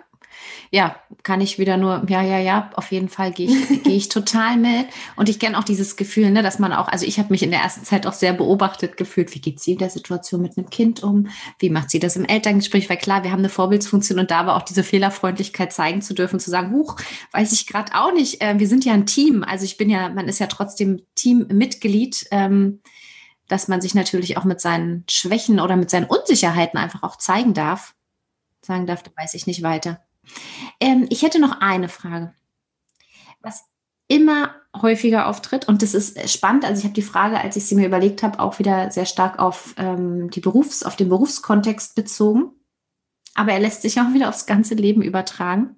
[0.77, 4.11] ja, kann ich wieder nur, ja, ja, ja, auf jeden Fall gehe ich, gehe ich
[4.11, 4.89] total mit.
[5.17, 7.51] Und ich kenne auch dieses Gefühl, ne, dass man auch, also ich habe mich in
[7.51, 10.69] der ersten Zeit auch sehr beobachtet gefühlt, wie geht sie in der Situation mit einem
[10.69, 11.29] Kind um?
[11.59, 12.91] Wie macht sie das im Elterngespräch?
[12.91, 16.41] Weil klar, wir haben eine Vorbildsfunktion und da aber auch diese Fehlerfreundlichkeit zeigen zu dürfen,
[16.41, 16.97] zu sagen, huch,
[17.33, 19.45] weiß ich gerade auch nicht, äh, wir sind ja ein Team.
[19.45, 22.27] Also ich bin ja, man ist ja trotzdem Teammitglied.
[22.31, 22.81] Ähm,
[23.49, 27.55] dass man sich natürlich auch mit seinen Schwächen oder mit seinen Unsicherheiten einfach auch zeigen
[27.55, 27.95] darf,
[28.61, 30.06] sagen darf, da weiß ich nicht weiter.
[30.81, 32.35] Ähm, ich hätte noch eine Frage.
[33.41, 33.65] Was
[34.09, 37.75] immer häufiger auftritt, und das ist spannend, also ich habe die Frage, als ich sie
[37.75, 42.53] mir überlegt habe, auch wieder sehr stark auf, ähm, die Berufs-, auf den Berufskontext bezogen.
[43.35, 45.77] Aber er lässt sich auch wieder aufs ganze Leben übertragen.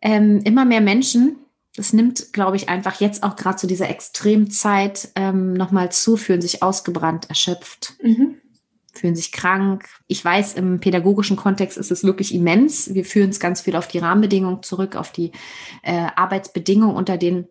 [0.00, 1.36] Ähm, immer mehr Menschen,
[1.76, 6.40] das nimmt, glaube ich, einfach jetzt auch gerade zu dieser Extremzeit ähm, nochmal zu, fühlen
[6.40, 7.94] sich ausgebrannt, erschöpft.
[8.02, 8.40] Mhm
[8.92, 9.88] fühlen sich krank.
[10.06, 12.94] Ich weiß, im pädagogischen Kontext ist es wirklich immens.
[12.94, 15.32] Wir führen es ganz viel auf die Rahmenbedingungen zurück, auf die
[15.82, 17.48] äh, Arbeitsbedingungen, unter denen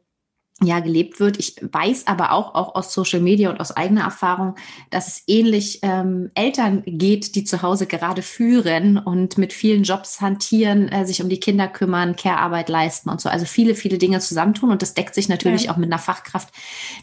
[0.61, 1.39] ja gelebt wird.
[1.39, 4.55] Ich weiß aber auch, auch aus Social Media und aus eigener Erfahrung,
[4.89, 10.21] dass es ähnlich ähm, Eltern geht, die zu Hause gerade führen und mit vielen Jobs
[10.21, 13.29] hantieren, äh, sich um die Kinder kümmern, Care-Arbeit leisten und so.
[13.29, 14.71] Also viele, viele Dinge zusammentun.
[14.71, 15.71] Und das deckt sich natürlich ja.
[15.71, 16.49] auch mit einer Fachkraft,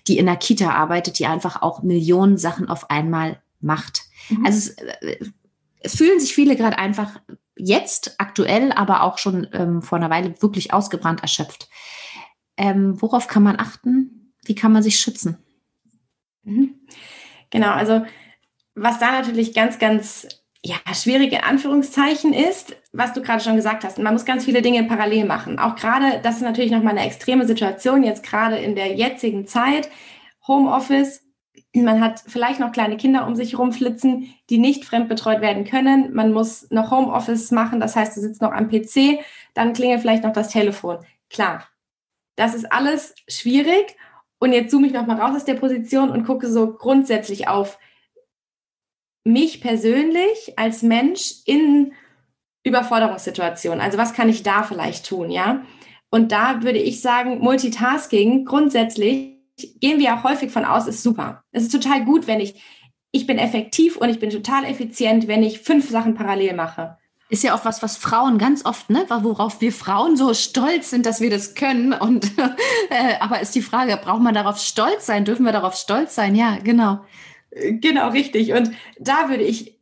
[0.06, 4.02] die in der Kita arbeitet, die einfach auch Millionen Sachen auf einmal macht.
[4.28, 4.46] Mhm.
[4.46, 4.68] Also es,
[5.02, 5.18] äh,
[5.80, 7.20] es, fühlen sich viele gerade einfach
[7.56, 11.68] jetzt aktuell, aber auch schon ähm, vor einer Weile wirklich ausgebrannt erschöpft.
[12.56, 14.32] Ähm, worauf kann man achten?
[14.44, 15.38] Wie kann man sich schützen?
[16.42, 16.74] Mhm.
[17.50, 18.04] Genau, also
[18.74, 20.28] was da natürlich ganz, ganz
[20.66, 23.98] ja, schwierig in Anführungszeichen ist, was du gerade schon gesagt hast.
[23.98, 25.58] Man muss ganz viele Dinge parallel machen.
[25.58, 29.88] Auch gerade, das ist natürlich nochmal eine extreme Situation, jetzt gerade in der jetzigen Zeit.
[30.46, 31.22] Homeoffice,
[31.82, 36.14] man hat vielleicht noch kleine Kinder um sich rumflitzen, die nicht fremdbetreut werden können.
[36.14, 39.20] Man muss noch Homeoffice machen, das heißt, du sitzt noch am PC,
[39.54, 40.98] dann klingelt vielleicht noch das Telefon.
[41.30, 41.66] Klar,
[42.36, 43.96] das ist alles schwierig.
[44.38, 47.78] Und jetzt zoome ich noch mal raus aus der Position und gucke so grundsätzlich auf
[49.24, 51.92] mich persönlich als Mensch in
[52.64, 53.80] Überforderungssituationen.
[53.80, 55.62] Also was kann ich da vielleicht tun, ja?
[56.10, 61.42] Und da würde ich sagen, Multitasking grundsätzlich gehen wir auch häufig von aus, ist super.
[61.52, 62.62] Es ist total gut, wenn ich,
[63.10, 66.98] ich bin effektiv und ich bin total effizient, wenn ich fünf Sachen parallel mache.
[67.28, 71.06] Ist ja auch was, was Frauen ganz oft, ne, worauf wir Frauen so stolz sind,
[71.06, 71.92] dass wir das können.
[71.92, 72.30] Und
[72.90, 75.24] äh, aber ist die Frage, braucht man darauf stolz sein?
[75.24, 76.36] Dürfen wir darauf stolz sein?
[76.36, 77.04] Ja, genau.
[77.50, 78.52] Genau, richtig.
[78.52, 79.76] Und da würde ich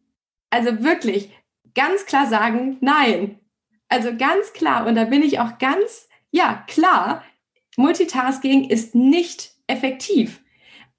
[0.49, 1.31] also wirklich
[1.75, 3.41] ganz klar sagen, nein.
[3.89, 4.87] Also ganz klar.
[4.87, 7.23] Und da bin ich auch ganz, ja, klar.
[7.77, 10.43] Multitasking ist nicht effektiv.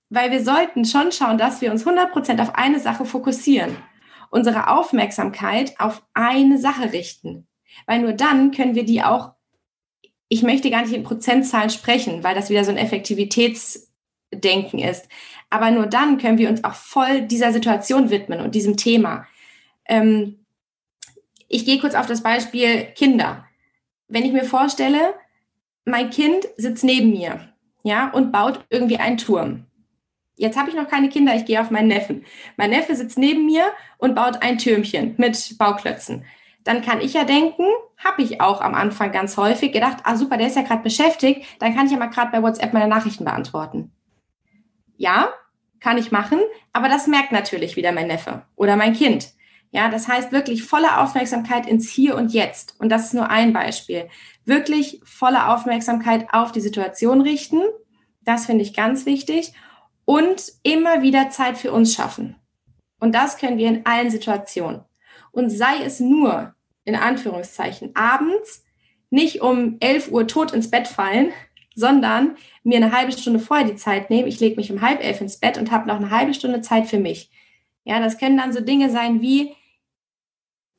[0.09, 3.75] Weil wir sollten schon schauen, dass wir uns 100% auf eine Sache fokussieren.
[4.29, 7.45] Unsere Aufmerksamkeit auf eine Sache richten.
[7.85, 9.33] Weil nur dann können wir die auch,
[10.29, 15.09] ich möchte gar nicht in Prozentzahlen sprechen, weil das wieder so ein Effektivitätsdenken ist.
[15.49, 19.27] Aber nur dann können wir uns auch voll dieser Situation widmen und diesem Thema.
[19.87, 20.45] Ähm,
[21.47, 23.45] ich gehe kurz auf das Beispiel Kinder.
[24.07, 25.13] Wenn ich mir vorstelle,
[25.85, 27.54] mein Kind sitzt neben mir
[27.85, 29.67] ja, und baut irgendwie einen Turm.
[30.37, 32.25] Jetzt habe ich noch keine Kinder, ich gehe auf meinen Neffen.
[32.57, 33.63] Mein Neffe sitzt neben mir
[33.99, 36.25] und baut ein Türmchen mit Bauklötzen.
[36.63, 37.63] Dann kann ich ja denken,
[38.03, 41.45] habe ich auch am Anfang ganz häufig gedacht, ah super, der ist ja gerade beschäftigt,
[41.59, 43.91] dann kann ich ja mal gerade bei WhatsApp meine Nachrichten beantworten.
[44.97, 45.29] Ja,
[45.79, 46.39] kann ich machen,
[46.73, 49.29] aber das merkt natürlich wieder mein Neffe oder mein Kind.
[49.71, 52.75] Ja, das heißt wirklich volle Aufmerksamkeit ins Hier und Jetzt.
[52.79, 54.07] Und das ist nur ein Beispiel.
[54.45, 57.61] Wirklich volle Aufmerksamkeit auf die Situation richten.
[58.21, 59.53] Das finde ich ganz wichtig.
[60.05, 62.35] Und immer wieder Zeit für uns schaffen.
[62.99, 64.81] Und das können wir in allen Situationen.
[65.31, 68.63] Und sei es nur, in Anführungszeichen, abends,
[69.09, 71.31] nicht um 11 Uhr tot ins Bett fallen,
[71.75, 74.27] sondern mir eine halbe Stunde vorher die Zeit nehmen.
[74.27, 76.87] Ich lege mich um halb elf ins Bett und habe noch eine halbe Stunde Zeit
[76.87, 77.29] für mich.
[77.85, 79.55] Ja, das können dann so Dinge sein wie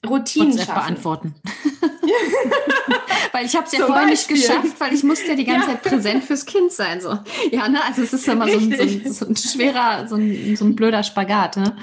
[0.07, 0.81] Routinen WhatsApp schaffen.
[0.81, 1.35] beantworten.
[3.33, 5.75] weil ich habe es ja vorher nicht geschafft, weil ich musste ja die ganze ja.
[5.75, 7.01] Zeit präsent fürs Kind sein.
[7.01, 7.19] So.
[7.51, 7.83] Ja, ne?
[7.85, 10.77] Also es ist immer so ein, so, ein, so ein, schwerer, so ein, so ein
[10.77, 11.57] blöder Spagat.
[11.57, 11.77] Ne?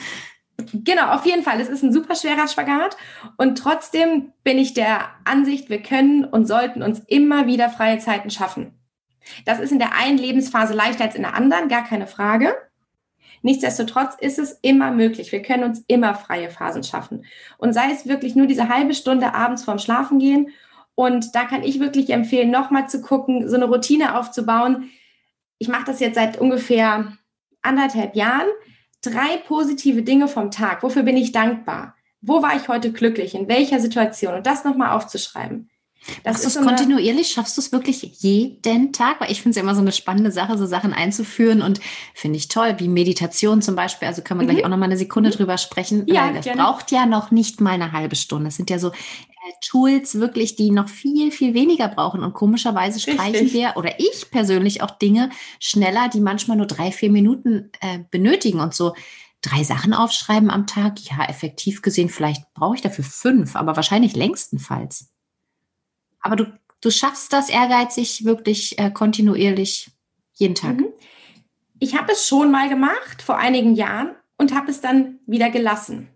[0.74, 1.60] Genau, auf jeden Fall.
[1.60, 2.98] Es ist ein super schwerer Spagat.
[3.38, 8.30] Und trotzdem bin ich der Ansicht, wir können und sollten uns immer wieder freie Zeiten
[8.30, 8.74] schaffen.
[9.46, 12.56] Das ist in der einen Lebensphase leichter als in der anderen, gar keine Frage.
[13.44, 15.32] Nichtsdestotrotz ist es immer möglich.
[15.32, 17.26] Wir können uns immer freie Phasen schaffen.
[17.58, 20.50] Und sei es wirklich nur diese halbe Stunde abends vorm Schlafen gehen.
[20.96, 24.90] Und da kann ich wirklich empfehlen, nochmal zu gucken, so eine Routine aufzubauen.
[25.58, 27.18] Ich mache das jetzt seit ungefähr
[27.62, 28.48] anderthalb Jahren.
[29.02, 30.82] Drei positive Dinge vom Tag.
[30.82, 31.96] Wofür bin ich dankbar?
[32.22, 33.36] Wo war ich heute glücklich?
[33.36, 34.36] In welcher Situation?
[34.36, 35.70] Und das nochmal aufzuschreiben.
[36.24, 37.32] Das Machst du es kontinuierlich?
[37.32, 39.22] Schaffst du es wirklich jeden Tag?
[39.22, 41.80] Weil ich finde es ja immer so eine spannende Sache, so Sachen einzuführen und
[42.14, 44.08] finde ich toll, wie Meditation zum Beispiel.
[44.08, 44.52] Also können wir mhm.
[44.52, 45.34] gleich auch noch mal eine Sekunde mhm.
[45.34, 46.06] drüber sprechen.
[46.08, 46.62] Ja, das gerne.
[46.62, 48.46] braucht ja noch nicht mal eine halbe Stunde.
[48.46, 48.92] Das sind ja so äh,
[49.66, 52.24] Tools wirklich, die noch viel, viel weniger brauchen.
[52.24, 53.54] Und komischerweise streichen Richtig.
[53.54, 58.60] wir oder ich persönlich auch Dinge schneller, die manchmal nur drei, vier Minuten äh, benötigen
[58.60, 58.94] und so
[59.42, 61.00] drei Sachen aufschreiben am Tag.
[61.02, 65.13] Ja, effektiv gesehen, vielleicht brauche ich dafür fünf, aber wahrscheinlich längstenfalls.
[66.24, 66.46] Aber du,
[66.82, 69.92] du schaffst das ehrgeizig wirklich äh, kontinuierlich
[70.34, 70.78] jeden Tag.
[70.78, 70.88] Mhm.
[71.80, 76.10] Ich habe es schon mal gemacht vor einigen Jahren und habe es dann wieder gelassen.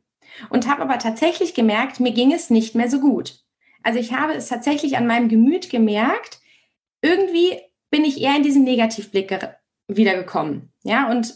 [0.49, 3.39] Und habe aber tatsächlich gemerkt, mir ging es nicht mehr so gut.
[3.83, 6.39] Also ich habe es tatsächlich an meinem Gemüt gemerkt,
[7.01, 9.37] irgendwie bin ich eher in diesen Negativblick
[9.87, 10.71] wiedergekommen.
[10.83, 11.35] Ja, und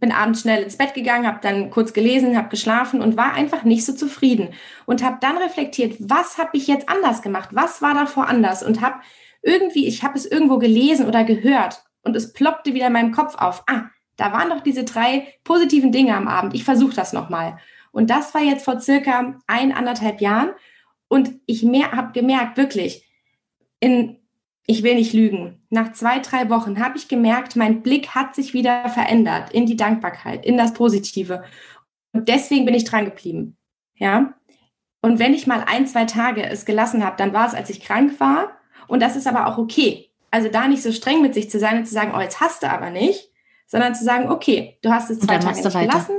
[0.00, 3.64] bin abends schnell ins Bett gegangen, habe dann kurz gelesen, habe geschlafen und war einfach
[3.64, 4.54] nicht so zufrieden
[4.86, 7.50] und habe dann reflektiert, was habe ich jetzt anders gemacht?
[7.52, 8.62] Was war davor anders?
[8.62, 9.00] Und habe
[9.42, 13.36] irgendwie, ich habe es irgendwo gelesen oder gehört und es ploppte wieder in meinem Kopf
[13.36, 13.62] auf.
[13.66, 16.54] Ah, da waren doch diese drei positiven Dinge am Abend.
[16.54, 17.58] Ich versuche das nochmal.
[17.92, 20.50] Und das war jetzt vor circa ein, anderthalb Jahren.
[21.08, 23.08] Und ich habe gemerkt, wirklich,
[23.80, 24.19] in
[24.70, 25.60] ich will nicht lügen.
[25.68, 29.74] Nach zwei, drei Wochen habe ich gemerkt, mein Blick hat sich wieder verändert in die
[29.74, 31.42] Dankbarkeit, in das Positive.
[32.12, 33.56] Und deswegen bin ich dran geblieben.
[33.96, 34.34] Ja.
[35.02, 37.80] Und wenn ich mal ein, zwei Tage es gelassen habe, dann war es, als ich
[37.80, 38.52] krank war.
[38.86, 40.10] Und das ist aber auch okay.
[40.30, 42.62] Also da nicht so streng mit sich zu sein und zu sagen, oh, jetzt hast
[42.62, 43.32] du aber nicht,
[43.66, 46.18] sondern zu sagen, okay, du hast es zwei Tage nicht gelassen.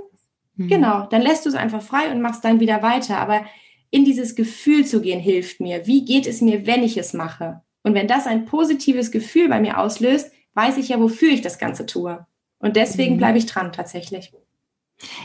[0.56, 0.68] Mhm.
[0.68, 3.18] Genau, dann lässt du es einfach frei und machst dann wieder weiter.
[3.18, 3.46] Aber
[3.92, 5.88] in dieses Gefühl zu gehen, hilft mir.
[5.88, 7.62] Wie geht es mir, wenn ich es mache?
[7.84, 11.58] Und wenn das ein positives Gefühl bei mir auslöst, weiß ich ja, wofür ich das
[11.58, 12.26] Ganze tue.
[12.60, 13.18] Und deswegen mhm.
[13.18, 14.32] bleibe ich dran tatsächlich.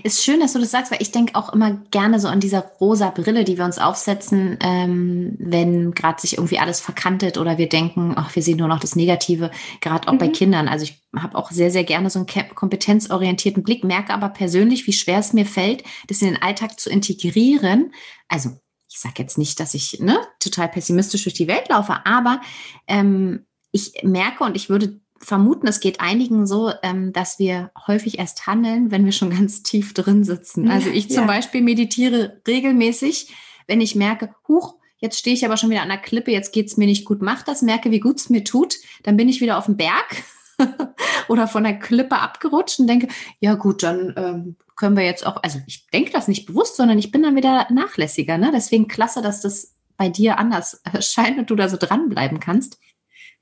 [0.02, 2.60] Ist schön, dass du das sagst, weil ich denke auch immer gerne so an dieser
[2.80, 7.68] rosa Brille, die wir uns aufsetzen, ähm, wenn gerade sich irgendwie alles verkantet oder wir
[7.68, 9.50] denken, ach, wir sehen nur noch das Negative,
[9.82, 10.18] gerade auch mhm.
[10.18, 10.68] bei Kindern.
[10.68, 14.92] Also ich habe auch sehr, sehr gerne so einen kompetenzorientierten Blick, merke aber persönlich, wie
[14.94, 17.92] schwer es mir fällt, das in den Alltag zu integrieren.
[18.28, 18.50] Also
[18.88, 22.40] ich sage jetzt nicht, dass ich ne, total pessimistisch durch die Welt laufe, aber
[22.86, 28.18] ähm, ich merke und ich würde vermuten, es geht einigen so, ähm, dass wir häufig
[28.18, 30.70] erst handeln, wenn wir schon ganz tief drin sitzen.
[30.70, 31.26] Also ich zum ja.
[31.26, 33.34] Beispiel meditiere regelmäßig,
[33.66, 36.66] wenn ich merke, huch, jetzt stehe ich aber schon wieder an der Klippe, jetzt geht
[36.66, 39.40] es mir nicht gut, mach das, merke, wie gut es mir tut, dann bin ich
[39.40, 40.24] wieder auf dem Berg
[41.28, 43.08] oder von der Klippe abgerutscht und denke,
[43.40, 46.98] ja gut, dann ähm, können wir jetzt auch, also ich denke das nicht bewusst, sondern
[46.98, 48.38] ich bin dann wieder nachlässiger.
[48.38, 48.50] Ne?
[48.54, 52.78] Deswegen klasse, dass das bei dir anders scheint und du da so dranbleiben kannst.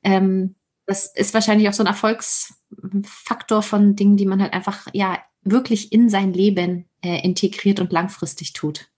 [0.02, 0.54] Ähm,
[0.86, 5.92] das ist wahrscheinlich auch so ein Erfolgsfaktor von Dingen, die man halt einfach ja wirklich
[5.92, 8.88] in sein Leben äh, integriert und langfristig tut.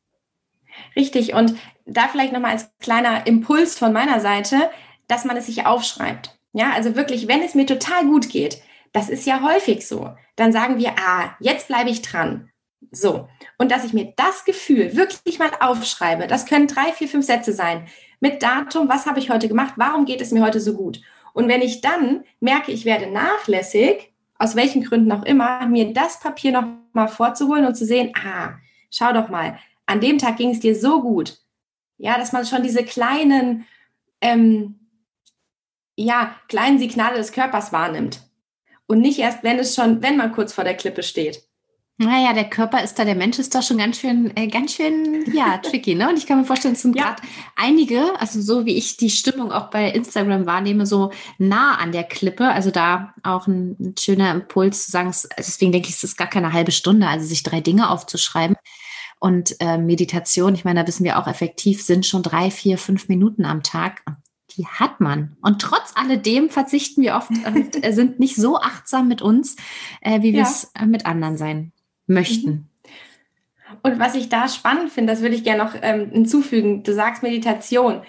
[0.95, 1.35] Richtig.
[1.35, 4.71] Und da vielleicht nochmal als kleiner Impuls von meiner Seite,
[5.09, 6.36] dass man es sich aufschreibt.
[6.57, 10.15] Ja, also wirklich, wenn es mir total gut geht, das ist ja häufig so.
[10.37, 12.49] Dann sagen wir, ah, jetzt bleibe ich dran.
[12.91, 13.29] So.
[13.59, 17.53] Und dass ich mir das Gefühl wirklich mal aufschreibe, das können drei, vier, fünf Sätze
[17.53, 17.87] sein.
[18.21, 19.75] Mit Datum, was habe ich heute gemacht?
[19.77, 21.03] Warum geht es mir heute so gut?
[21.35, 26.21] Und wenn ich dann merke, ich werde nachlässig, aus welchen Gründen auch immer, mir das
[26.21, 28.55] Papier noch mal vorzuholen und zu sehen, ah,
[28.91, 31.37] schau doch mal, an dem Tag ging es dir so gut.
[31.99, 33.67] Ja, dass man schon diese kleinen,
[34.23, 34.86] ähm,
[35.97, 38.21] ja, kleinen Signale des Körpers wahrnimmt.
[38.87, 41.43] Und nicht erst, wenn es schon, wenn man kurz vor der Klippe steht.
[41.99, 45.25] Naja, der Körper ist da, der Mensch ist da schon ganz schön, äh, ganz schön,
[45.33, 46.11] ja, tricky, ne?
[46.11, 47.05] Und ich kann mir vorstellen, es sind ja.
[47.05, 47.23] gerade
[47.57, 52.05] einige, also so wie ich die Stimmung auch bei Instagram wahrnehme, so nah an der
[52.05, 52.49] Klippe.
[52.49, 56.29] Also da auch ein, ein schöner Impuls zu sagen, deswegen denke ich, es ist gar
[56.29, 58.57] keine halbe Stunde, also sich drei Dinge aufzuschreiben.
[59.19, 63.09] Und äh, Meditation, ich meine, da wissen wir auch effektiv, sind schon drei, vier, fünf
[63.09, 64.03] Minuten am Tag
[64.53, 65.37] die hat man.
[65.43, 69.57] Und trotz alledem verzichten wir oft und äh, sind nicht so achtsam mit uns,
[70.01, 71.73] äh, wie wir es äh, mit anderen sein
[72.07, 72.51] möchten.
[72.51, 72.69] Mhm.
[73.83, 76.83] Und was ich da spannend finde, das würde ich gerne noch ähm, hinzufügen.
[76.83, 78.03] Du sagst Meditation.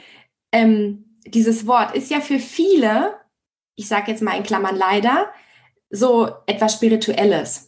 [0.52, 3.16] Ähm, dieses Wort ist ja für viele,
[3.76, 5.32] ich sage jetzt mal in Klammern leider,
[5.90, 7.67] so etwas Spirituelles.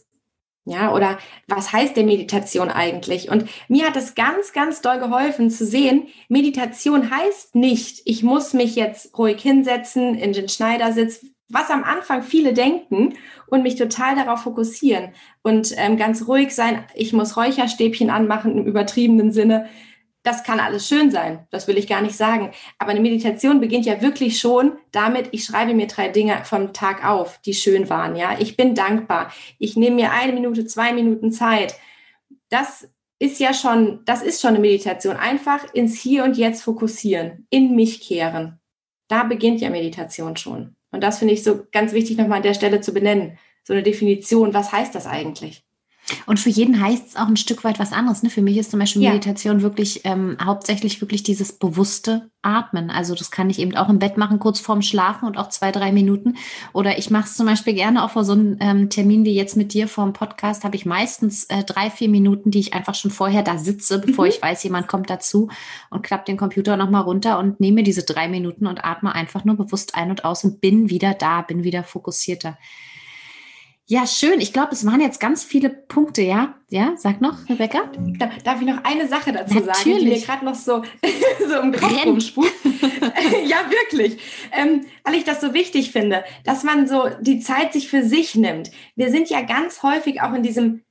[0.70, 1.18] Ja, oder
[1.48, 3.28] was heißt denn Meditation eigentlich?
[3.28, 8.52] Und mir hat es ganz, ganz doll geholfen zu sehen, Meditation heißt nicht, ich muss
[8.52, 13.14] mich jetzt ruhig hinsetzen, in den Schneidersitz, was am Anfang viele denken
[13.48, 15.08] und mich total darauf fokussieren
[15.42, 16.84] und ähm, ganz ruhig sein.
[16.94, 19.68] Ich muss Räucherstäbchen anmachen im übertriebenen Sinne
[20.22, 22.52] das kann alles schön sein, das will ich gar nicht sagen.
[22.78, 27.04] Aber eine Meditation beginnt ja wirklich schon damit, ich schreibe mir drei Dinge vom Tag
[27.04, 28.16] auf, die schön waren.
[28.16, 29.32] Ja, ich bin dankbar.
[29.58, 31.74] Ich nehme mir eine Minute, zwei Minuten Zeit.
[32.50, 35.16] Das ist ja schon, das ist schon eine Meditation.
[35.16, 38.60] Einfach ins Hier und Jetzt fokussieren, in mich kehren.
[39.08, 40.76] Da beginnt ja Meditation schon.
[40.90, 43.38] Und das finde ich so ganz wichtig nochmal an der Stelle zu benennen.
[43.64, 44.54] So eine Definition.
[44.54, 45.64] Was heißt das eigentlich?
[46.26, 48.22] Und für jeden heißt es auch ein Stück weit was anderes.
[48.22, 48.30] Ne?
[48.30, 49.10] Für mich ist zum Beispiel ja.
[49.10, 52.90] Meditation wirklich ähm, hauptsächlich wirklich dieses bewusste Atmen.
[52.90, 55.72] Also das kann ich eben auch im Bett machen, kurz vorm Schlafen und auch zwei,
[55.72, 56.36] drei Minuten.
[56.72, 59.56] Oder ich mache es zum Beispiel gerne auch vor so einem ähm, Termin wie jetzt
[59.56, 62.94] mit dir vor dem Podcast, habe ich meistens äh, drei, vier Minuten, die ich einfach
[62.94, 64.30] schon vorher da sitze, bevor mhm.
[64.30, 65.48] ich weiß, jemand kommt dazu
[65.90, 69.56] und klappt den Computer nochmal runter und nehme diese drei Minuten und atme einfach nur
[69.56, 72.56] bewusst ein und aus und bin wieder da, bin wieder fokussierter.
[73.90, 74.40] Ja, schön.
[74.40, 76.54] Ich glaube, es waren jetzt ganz viele Punkte, ja?
[76.68, 77.90] Ja, sag noch, Rebecca.
[78.44, 79.76] Darf ich noch eine Sache dazu Natürlich.
[79.76, 80.84] sagen, die mir gerade noch so,
[81.48, 82.52] so im Kopf rumspukt?
[83.46, 84.16] ja, wirklich.
[84.52, 88.36] Ähm, weil ich das so wichtig finde, dass man so die Zeit sich für sich
[88.36, 88.70] nimmt.
[88.94, 90.84] Wir sind ja ganz häufig auch in diesem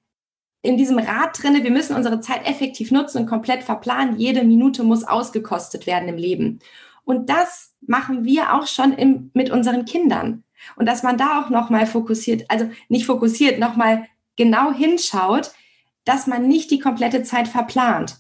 [0.62, 4.20] in diesem Rad drinne, wir müssen unsere Zeit effektiv nutzen und komplett verplanen.
[4.20, 6.60] Jede Minute muss ausgekostet werden im Leben.
[7.06, 10.44] Und das machen wir auch schon im, mit unseren Kindern.
[10.76, 15.52] Und dass man da auch nochmal fokussiert, also nicht fokussiert, nochmal genau hinschaut,
[16.06, 18.18] dass man nicht die komplette Zeit verplant.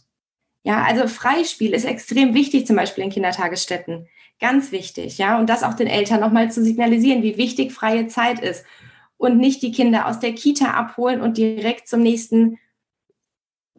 [0.63, 4.07] Ja, also Freispiel ist extrem wichtig, zum Beispiel in Kindertagesstätten.
[4.39, 5.39] Ganz wichtig, ja.
[5.39, 8.65] Und das auch den Eltern nochmal zu signalisieren, wie wichtig freie Zeit ist.
[9.17, 12.57] Und nicht die Kinder aus der Kita abholen und direkt zum nächsten,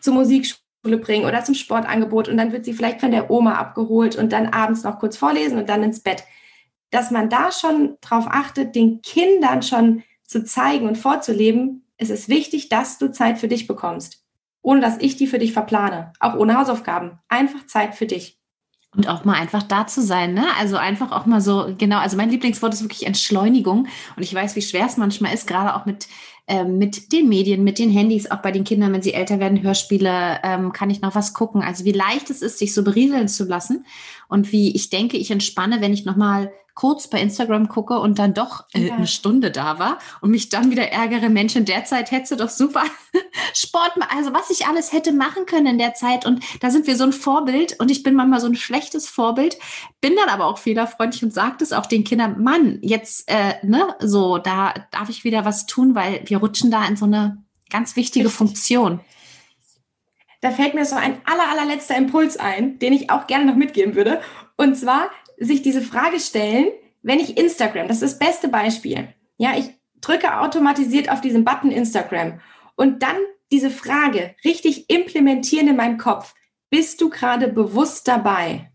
[0.00, 2.28] zur Musikschule bringen oder zum Sportangebot.
[2.28, 5.58] Und dann wird sie vielleicht von der Oma abgeholt und dann abends noch kurz vorlesen
[5.58, 6.24] und dann ins Bett
[6.90, 12.28] dass man da schon drauf achtet, den Kindern schon zu zeigen und vorzuleben, es ist
[12.28, 14.24] wichtig, dass du Zeit für dich bekommst,
[14.62, 17.18] ohne dass ich die für dich verplane, auch ohne Hausaufgaben.
[17.28, 18.40] Einfach Zeit für dich.
[18.96, 20.46] Und auch mal einfach da zu sein, ne?
[20.58, 23.86] Also einfach auch mal so, genau, also mein Lieblingswort ist wirklich Entschleunigung.
[24.16, 26.08] Und ich weiß, wie schwer es manchmal ist, gerade auch mit,
[26.48, 29.62] ähm, mit den Medien, mit den Handys, auch bei den Kindern, wenn sie älter werden,
[29.62, 31.62] Hörspiele, ähm, kann ich noch was gucken.
[31.62, 33.86] Also wie leicht es ist, sich so berieseln zu lassen.
[34.30, 38.32] Und wie ich denke, ich entspanne, wenn ich nochmal kurz bei Instagram gucke und dann
[38.32, 38.94] doch äh, ja.
[38.94, 42.48] eine Stunde da war und mich dann wieder ärgere, Mensch, in der Zeit hätte doch
[42.48, 42.84] super
[43.54, 46.96] Sport, also was ich alles hätte machen können in der Zeit und da sind wir
[46.96, 49.58] so ein Vorbild und ich bin manchmal so ein schlechtes Vorbild,
[50.00, 53.94] bin dann aber auch fehlerfreundlich und sage es auch den Kindern, Mann, jetzt, äh, ne,
[53.98, 57.96] so, da darf ich wieder was tun, weil wir rutschen da in so eine ganz
[57.96, 58.38] wichtige Richtig.
[58.38, 59.00] Funktion.
[60.40, 63.94] Da fällt mir so ein aller, allerletzter Impuls ein, den ich auch gerne noch mitgeben
[63.94, 64.20] würde.
[64.56, 66.68] Und zwar, sich diese Frage stellen,
[67.02, 69.08] wenn ich Instagram, das ist das beste Beispiel.
[69.38, 69.70] Ja, ich
[70.00, 72.40] drücke automatisiert auf diesen Button Instagram
[72.76, 73.16] und dann
[73.50, 76.34] diese Frage richtig implementieren in meinem Kopf.
[76.68, 78.70] Bist du gerade bewusst dabei?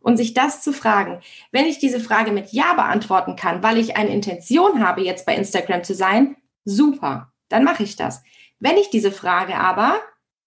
[0.00, 1.20] Und sich das zu fragen.
[1.50, 5.34] Wenn ich diese Frage mit Ja beantworten kann, weil ich eine Intention habe, jetzt bei
[5.34, 8.22] Instagram zu sein, super, dann mache ich das.
[8.58, 10.00] Wenn ich diese Frage aber,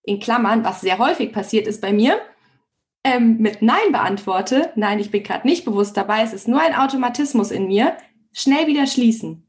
[0.03, 2.19] in Klammern, was sehr häufig passiert ist bei mir,
[3.03, 6.75] ähm, mit Nein beantworte, nein, ich bin gerade nicht bewusst dabei, es ist nur ein
[6.75, 7.97] Automatismus in mir,
[8.31, 9.47] schnell wieder schließen.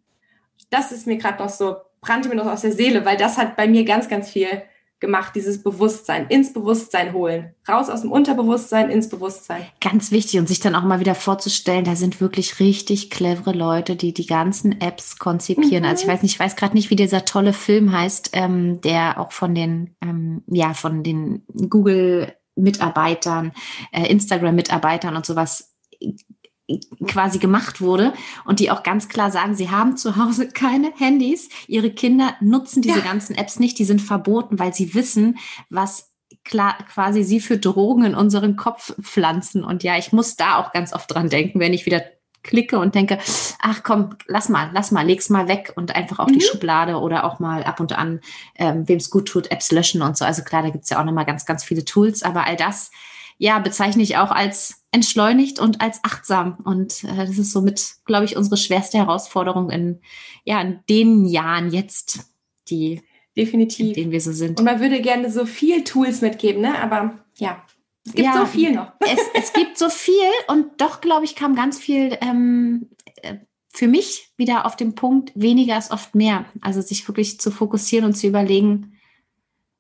[0.71, 3.57] Das ist mir gerade noch so, brannte mir noch aus der Seele, weil das hat
[3.57, 4.63] bei mir ganz, ganz viel
[5.03, 7.55] gemacht, dieses Bewusstsein, ins Bewusstsein holen.
[7.69, 9.67] Raus aus dem Unterbewusstsein ins Bewusstsein.
[9.81, 13.97] Ganz wichtig und sich dann auch mal wieder vorzustellen, da sind wirklich richtig clevere Leute,
[13.97, 15.83] die die ganzen Apps konzipieren.
[15.83, 15.91] Mhm.
[15.91, 19.21] Also ich weiß nicht, ich weiß gerade nicht, wie dieser tolle Film heißt, ähm, der
[19.21, 23.53] auch von den, ähm, ja, von den Google Mitarbeitern,
[23.93, 25.75] äh, Instagram-Mitarbeitern und sowas
[27.07, 28.13] quasi gemacht wurde
[28.45, 31.49] und die auch ganz klar sagen, sie haben zu Hause keine Handys.
[31.67, 33.05] Ihre Kinder nutzen diese ja.
[33.05, 35.39] ganzen Apps nicht, die sind verboten, weil sie wissen,
[35.71, 36.11] was
[36.45, 39.65] klar quasi sie für Drogen in unseren Kopf pflanzen.
[39.65, 42.03] Und ja, ich muss da auch ganz oft dran denken, wenn ich wieder
[42.43, 43.19] klicke und denke,
[43.61, 46.35] ach komm, lass mal, lass mal, leg's mal weg und einfach auf mhm.
[46.35, 48.21] die Schublade oder auch mal ab und an,
[48.57, 50.25] ähm, wem es gut tut, Apps löschen und so.
[50.25, 52.91] Also klar, da gibt's ja auch nochmal ganz, ganz viele Tools, aber all das,
[53.43, 56.59] ja, bezeichne ich auch als entschleunigt und als achtsam.
[56.63, 60.01] Und äh, das ist somit, glaube ich, unsere schwerste Herausforderung in,
[60.45, 62.21] ja, in den Jahren jetzt,
[62.69, 63.03] die
[63.37, 64.61] definitiv, in denen wir so sind.
[64.61, 66.81] Und man würde gerne so viel Tools mitgeben, ne?
[66.81, 67.65] Aber ja,
[68.07, 68.93] es gibt ja, so viel noch.
[69.01, 72.91] es, es gibt so viel und doch, glaube ich, kam ganz viel ähm,
[73.23, 73.39] äh,
[73.75, 76.45] für mich wieder auf den Punkt, weniger ist oft mehr.
[76.61, 79.01] Also sich wirklich zu fokussieren und zu überlegen,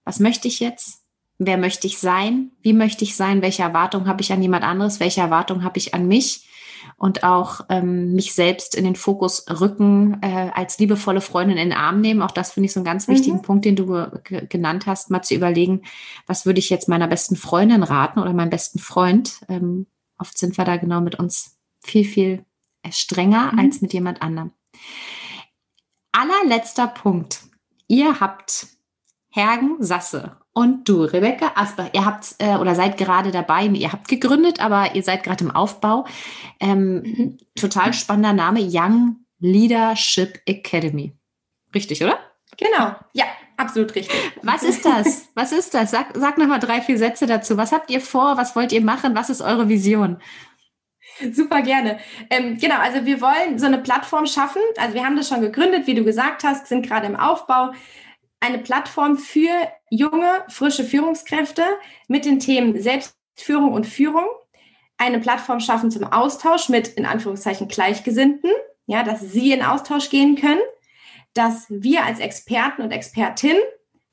[0.03, 1.02] was möchte ich jetzt?
[1.39, 2.53] Wer möchte ich sein?
[2.63, 3.43] Wie möchte ich sein?
[3.43, 5.01] Welche Erwartungen habe ich an jemand anderes?
[5.01, 6.47] Welche Erwartungen habe ich an mich?
[6.97, 11.79] und auch ähm, mich selbst in den Fokus rücken, äh, als liebevolle Freundin in den
[11.79, 12.23] Arm nehmen.
[12.23, 13.43] Auch das finde ich so einen ganz wichtigen mhm.
[13.43, 14.09] Punkt, den du
[14.49, 15.83] genannt hast, mal zu überlegen,
[16.27, 19.41] was würde ich jetzt meiner besten Freundin raten oder meinem besten Freund.
[19.49, 19.87] Ähm,
[20.19, 22.45] oft sind wir da genau mit uns viel, viel
[22.91, 23.59] strenger mhm.
[23.59, 24.53] als mit jemand anderem.
[26.13, 27.41] Allerletzter Punkt.
[27.89, 28.67] Ihr habt
[29.31, 34.09] Hergen Sasse und du, Rebecca Asper, ihr habt äh, oder seid gerade dabei, ihr habt
[34.09, 36.07] gegründet, aber ihr seid gerade im Aufbau.
[36.61, 37.39] Ähm, mhm.
[37.55, 41.17] Total spannender Name, Young Leadership Academy.
[41.75, 42.19] Richtig, oder?
[42.59, 43.25] Genau, ja,
[43.57, 44.15] absolut richtig.
[44.43, 45.29] Was ist das?
[45.35, 45.91] Was ist das?
[45.91, 47.57] Sag, sag nochmal drei, vier Sätze dazu.
[47.57, 48.37] Was habt ihr vor?
[48.37, 49.15] Was wollt ihr machen?
[49.15, 50.19] Was ist eure Vision?
[51.33, 51.99] Super gerne.
[52.31, 54.63] Ähm, genau, also wir wollen so eine Plattform schaffen.
[54.77, 57.73] Also wir haben das schon gegründet, wie du gesagt hast, sind gerade im Aufbau
[58.43, 59.51] eine Plattform für
[59.89, 61.63] junge, frische Führungskräfte
[62.09, 64.27] mit den Themen Selbstführung und Führung.
[64.99, 68.51] Eine Plattform schaffen zum Austausch mit, in Anführungszeichen, Gleichgesinnten,
[68.87, 70.61] ja, dass sie in Austausch gehen können,
[71.35, 73.57] dass wir als Experten und Expertin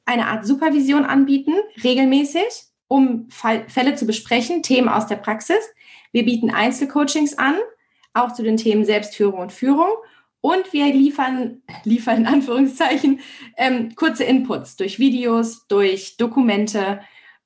[0.06, 5.60] eine Art Supervision anbieten, regelmäßig, um Fälle zu besprechen, Themen aus der Praxis.
[6.12, 7.56] Wir bieten Einzelcoachings an,
[8.14, 9.90] auch zu den Themen Selbstführung und Führung
[10.42, 13.20] und wir liefern, liefern in Anführungszeichen,
[13.58, 17.02] ähm, kurze Inputs durch Videos, durch Dokumente.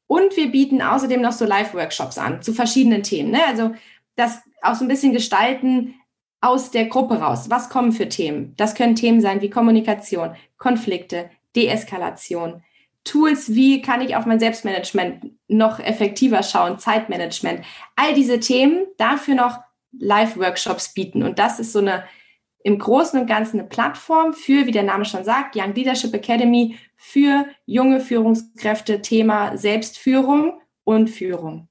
[0.07, 3.31] Und wir bieten außerdem noch so Live-Workshops an zu verschiedenen Themen.
[3.31, 3.45] Ne?
[3.47, 3.73] Also
[4.15, 5.95] das auch so ein bisschen gestalten
[6.41, 7.49] aus der Gruppe raus.
[7.49, 8.53] Was kommen für Themen?
[8.57, 12.63] Das können Themen sein wie Kommunikation, Konflikte, Deeskalation,
[13.05, 17.61] Tools, wie kann ich auf mein Selbstmanagement noch effektiver schauen, Zeitmanagement.
[17.95, 19.59] All diese Themen, dafür noch
[19.97, 21.23] Live-Workshops bieten.
[21.23, 22.03] Und das ist so eine
[22.63, 26.77] im Großen und Ganzen eine Plattform für, wie der Name schon sagt, Young Leadership Academy
[26.95, 31.67] für junge Führungskräfte, Thema Selbstführung und Führung.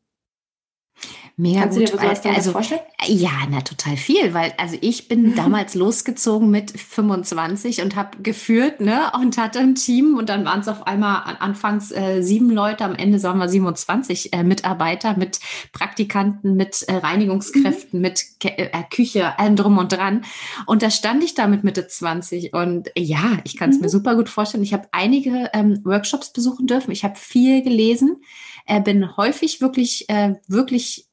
[1.37, 1.93] Mega Kannst gut.
[1.93, 2.83] Du dir was also, vorstellen?
[3.07, 8.81] Ja, na total viel, weil also ich bin damals losgezogen mit 25 und habe geführt,
[8.81, 12.85] ne, und hatte ein Team und dann waren es auf einmal anfangs äh, sieben Leute,
[12.85, 15.41] am Ende sagen wir 27 äh, Mitarbeiter mit
[15.73, 18.03] Praktikanten, mit äh, Reinigungskräften, mhm.
[18.03, 20.25] mit Ke äh, Küche, allem drum und dran.
[20.67, 23.83] Und da stand ich da mit Mitte 20 und ja, ich kann es mhm.
[23.83, 24.65] mir super gut vorstellen.
[24.65, 26.91] Ich habe einige ähm, Workshops besuchen dürfen.
[26.91, 28.23] Ich habe viel gelesen,
[28.67, 31.09] äh, bin häufig wirklich, äh, wirklich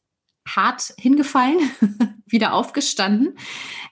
[0.48, 1.58] hart hingefallen,
[2.26, 3.38] wieder aufgestanden.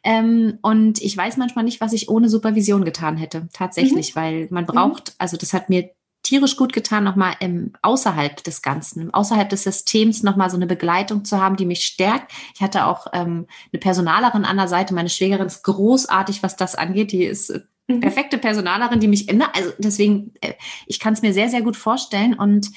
[0.04, 3.48] Ähm, und ich weiß manchmal nicht, was ich ohne Supervision getan hätte.
[3.54, 4.20] Tatsächlich, mhm.
[4.20, 5.92] weil man braucht, also das hat mir
[6.24, 11.24] tierisch gut getan, nochmal im, außerhalb des Ganzen, außerhalb des Systems nochmal so eine Begleitung
[11.24, 12.32] zu haben, die mich stärkt.
[12.54, 14.94] Ich hatte auch ähm, eine Personalerin an der Seite.
[14.94, 17.14] Meine Schwägerin ist großartig, was das angeht.
[17.14, 18.02] Die ist äh, mhm.
[18.02, 19.52] perfekte Personalerin, die mich, ändert.
[19.56, 20.54] also deswegen, äh,
[20.86, 22.72] ich kann es mir sehr, sehr gut vorstellen und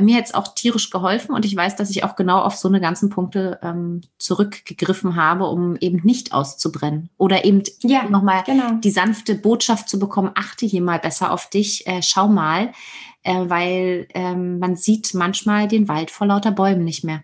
[0.00, 2.80] mir jetzt auch tierisch geholfen und ich weiß, dass ich auch genau auf so eine
[2.80, 8.72] ganzen Punkte ähm, zurückgegriffen habe, um eben nicht auszubrennen oder eben ja, nochmal genau.
[8.72, 12.72] die sanfte Botschaft zu bekommen, achte hier mal besser auf dich, äh, schau mal,
[13.22, 17.22] äh, weil ähm, man sieht manchmal den Wald vor lauter Bäumen nicht mehr.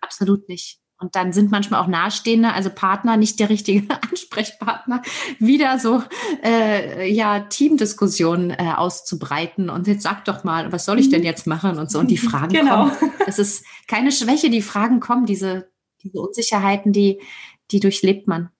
[0.00, 0.81] Absolut nicht.
[1.02, 5.02] Und dann sind manchmal auch Nahestehende, also Partner, nicht der richtige Ansprechpartner,
[5.40, 6.02] wieder so
[6.44, 9.68] äh, ja Teamdiskussionen äh, auszubreiten.
[9.68, 11.98] Und jetzt sag doch mal, was soll ich denn jetzt machen und so.
[11.98, 12.88] Und die Fragen genau.
[12.88, 13.12] kommen.
[13.26, 15.68] Es ist keine Schwäche, die Fragen kommen, diese,
[16.02, 17.20] diese Unsicherheiten, die,
[17.72, 18.50] die durchlebt man.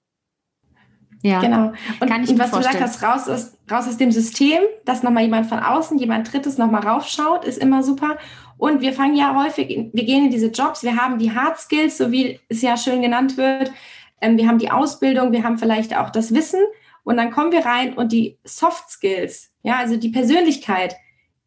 [1.22, 1.72] Ja, genau.
[2.00, 2.78] Und, kann ich und was vorstellen.
[2.78, 6.32] du gesagt hast, raus aus, raus aus dem System, dass nochmal jemand von außen, jemand
[6.32, 8.18] Drittes nochmal raufschaut, ist immer super.
[8.62, 11.98] Und wir fangen ja häufig, wir gehen in diese Jobs, wir haben die Hard Skills,
[11.98, 13.72] so wie es ja schön genannt wird.
[14.20, 16.60] Ähm, wir haben die Ausbildung, wir haben vielleicht auch das Wissen.
[17.02, 20.94] Und dann kommen wir rein und die Soft Skills, ja, also die Persönlichkeit,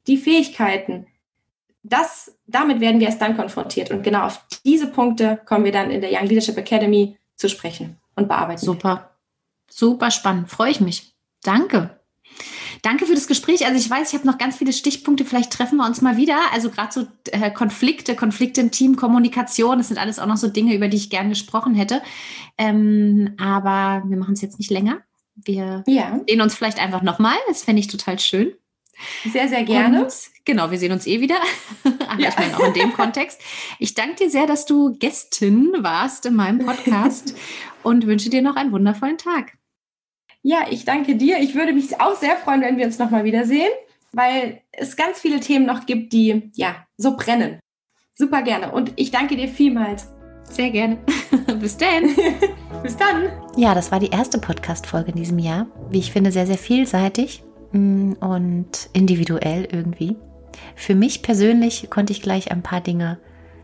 [0.07, 1.07] die Fähigkeiten,
[1.83, 3.91] das, damit werden wir erst dann konfrontiert.
[3.91, 7.97] Und genau auf diese Punkte kommen wir dann in der Young Leadership Academy zu sprechen
[8.17, 8.59] und bearbeiten.
[8.59, 9.11] Super,
[9.69, 10.49] super spannend.
[10.49, 11.15] Freue ich mich.
[11.43, 11.97] Danke.
[12.85, 13.65] Danke für das Gespräch.
[13.65, 15.25] Also ich weiß, ich habe noch ganz viele Stichpunkte.
[15.25, 16.37] Vielleicht treffen wir uns mal wieder.
[16.53, 20.47] Also gerade so äh, Konflikte, Konflikte im Team, Kommunikation, das sind alles auch noch so
[20.49, 22.03] Dinge, über die ich gern gesprochen hätte.
[22.59, 24.99] Ähm, aber wir machen es jetzt nicht länger.
[25.33, 26.19] Wir ja.
[26.29, 27.35] sehen uns vielleicht einfach nochmal.
[27.47, 28.53] Das fände ich total schön.
[29.33, 30.03] Sehr, sehr gerne.
[30.03, 30.13] Und,
[30.45, 31.39] genau, wir sehen uns eh wieder.
[32.19, 32.29] ja.
[32.29, 33.41] Ich meine auch in dem Kontext.
[33.79, 37.35] Ich danke dir sehr, dass du Gästin warst in meinem Podcast
[37.81, 39.53] und wünsche dir noch einen wundervollen Tag.
[40.47, 41.39] Ja, ich danke dir.
[41.39, 43.71] Ich würde mich auch sehr freuen, wenn wir uns nochmal wiedersehen,
[44.13, 47.59] weil es ganz viele Themen noch gibt, die ja so brennen.
[48.13, 48.71] Super gerne.
[48.71, 50.13] Und ich danke dir vielmals.
[50.43, 50.99] Sehr gerne.
[51.59, 52.15] Bis dann.
[52.83, 53.31] Bis dann.
[53.57, 55.65] Ja, das war die erste Podcast-Folge in diesem Jahr.
[55.89, 60.15] Wie ich finde, sehr, sehr vielseitig mm, und individuell irgendwie.
[60.75, 63.17] Für mich persönlich konnte ich gleich ein paar Dinge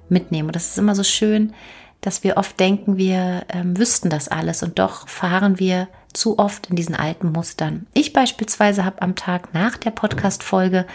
[0.10, 0.50] mitnehmen.
[0.50, 1.54] Und das ist immer so schön,
[2.02, 6.68] dass wir oft denken, wir ähm, wüssten das alles und doch fahren wir zu oft
[6.68, 7.88] in diesen alten Mustern.
[7.93, 10.86] Ich beispielsweise habe am Tag nach der Podcast-Folge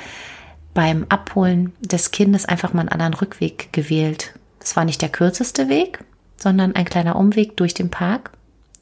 [0.74, 4.34] beim Abholen des Kindes einfach mal einen anderen Rückweg gewählt.
[4.60, 6.00] Es war nicht der kürzeste Weg,
[6.36, 8.32] sondern ein kleiner Umweg durch den Park.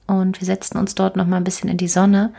[0.06, 2.32] Und wir setzten uns dort noch mal ein bisschen in die Sonne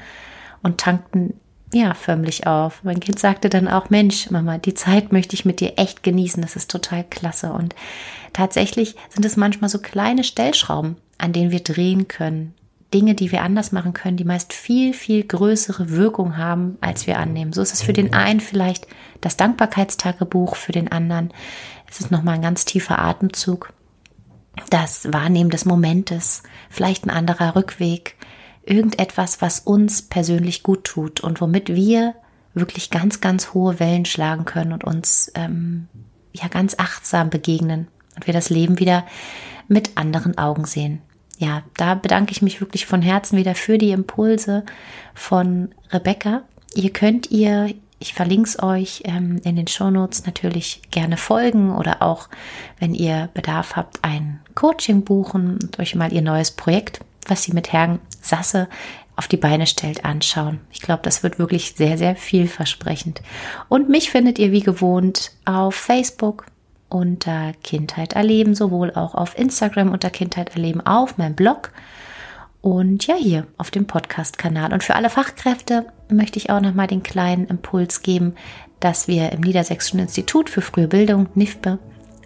[0.61, 1.39] und tankten
[1.73, 2.83] ja förmlich auf.
[2.83, 6.41] Mein Kind sagte dann auch, Mensch, Mama, die Zeit möchte ich mit dir echt genießen.
[6.41, 7.51] Das ist total klasse.
[7.51, 7.75] Und
[8.33, 12.53] tatsächlich sind es manchmal so kleine Stellschrauben, an denen wir drehen können,
[12.95, 17.19] Dinge, die wir anders machen können, die meist viel, viel größere Wirkung haben, als wir
[17.19, 17.51] annehmen.
[17.51, 18.87] So ist es für den einen vielleicht
[19.19, 21.33] das Dankbarkeitstagebuch, für den anderen
[21.89, 23.73] ist es nochmal ein ganz tiefer Atemzug,
[24.69, 28.15] das Wahrnehmen des Momentes, vielleicht ein anderer Rückweg,
[28.63, 32.15] irgendetwas, was uns persönlich gut tut und womit wir
[32.53, 35.89] wirklich ganz, ganz hohe Wellen schlagen können und uns ähm,
[36.31, 39.05] ja ganz achtsam begegnen und wir das Leben wieder
[39.67, 41.01] mit anderen Augen sehen
[41.38, 44.63] ja, da bedanke ich mich wirklich von Herzen wieder für die Impulse
[45.13, 46.43] von Rebecca.
[46.73, 52.01] Ihr könnt ihr, ich verlinke es euch ähm, in den Shownotes natürlich gerne folgen oder
[52.01, 52.29] auch,
[52.79, 57.53] wenn ihr Bedarf habt, ein Coaching buchen und euch mal ihr neues Projekt, was sie
[57.53, 58.67] mit Herrn Sasse
[59.15, 60.59] auf die Beine stellt, anschauen.
[60.71, 63.21] Ich glaube, das wird wirklich sehr, sehr vielversprechend.
[63.69, 66.45] Und mich findet ihr wie gewohnt auf Facebook,
[66.95, 71.71] unter Kindheit erleben, sowohl auch auf Instagram unter Kindheit erleben, auf meinem Blog
[72.61, 74.71] und ja hier auf dem Podcast-Kanal.
[74.71, 78.35] Und für alle Fachkräfte möchte ich auch nochmal den kleinen Impuls geben,
[78.79, 81.79] dass wir im Niedersächsischen Institut für frühe Bildung, NIFBE,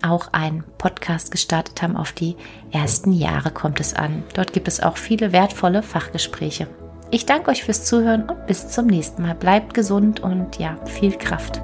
[0.04, 1.98] auch einen Podcast gestartet haben.
[1.98, 2.36] Auf die
[2.72, 4.24] ersten Jahre kommt es an.
[4.36, 6.68] Dort gibt es auch viele wertvolle Fachgespräche.
[7.10, 9.34] Ich danke euch fürs Zuhören und bis zum nächsten Mal.
[9.34, 11.60] Bleibt gesund und ja, viel Kraft.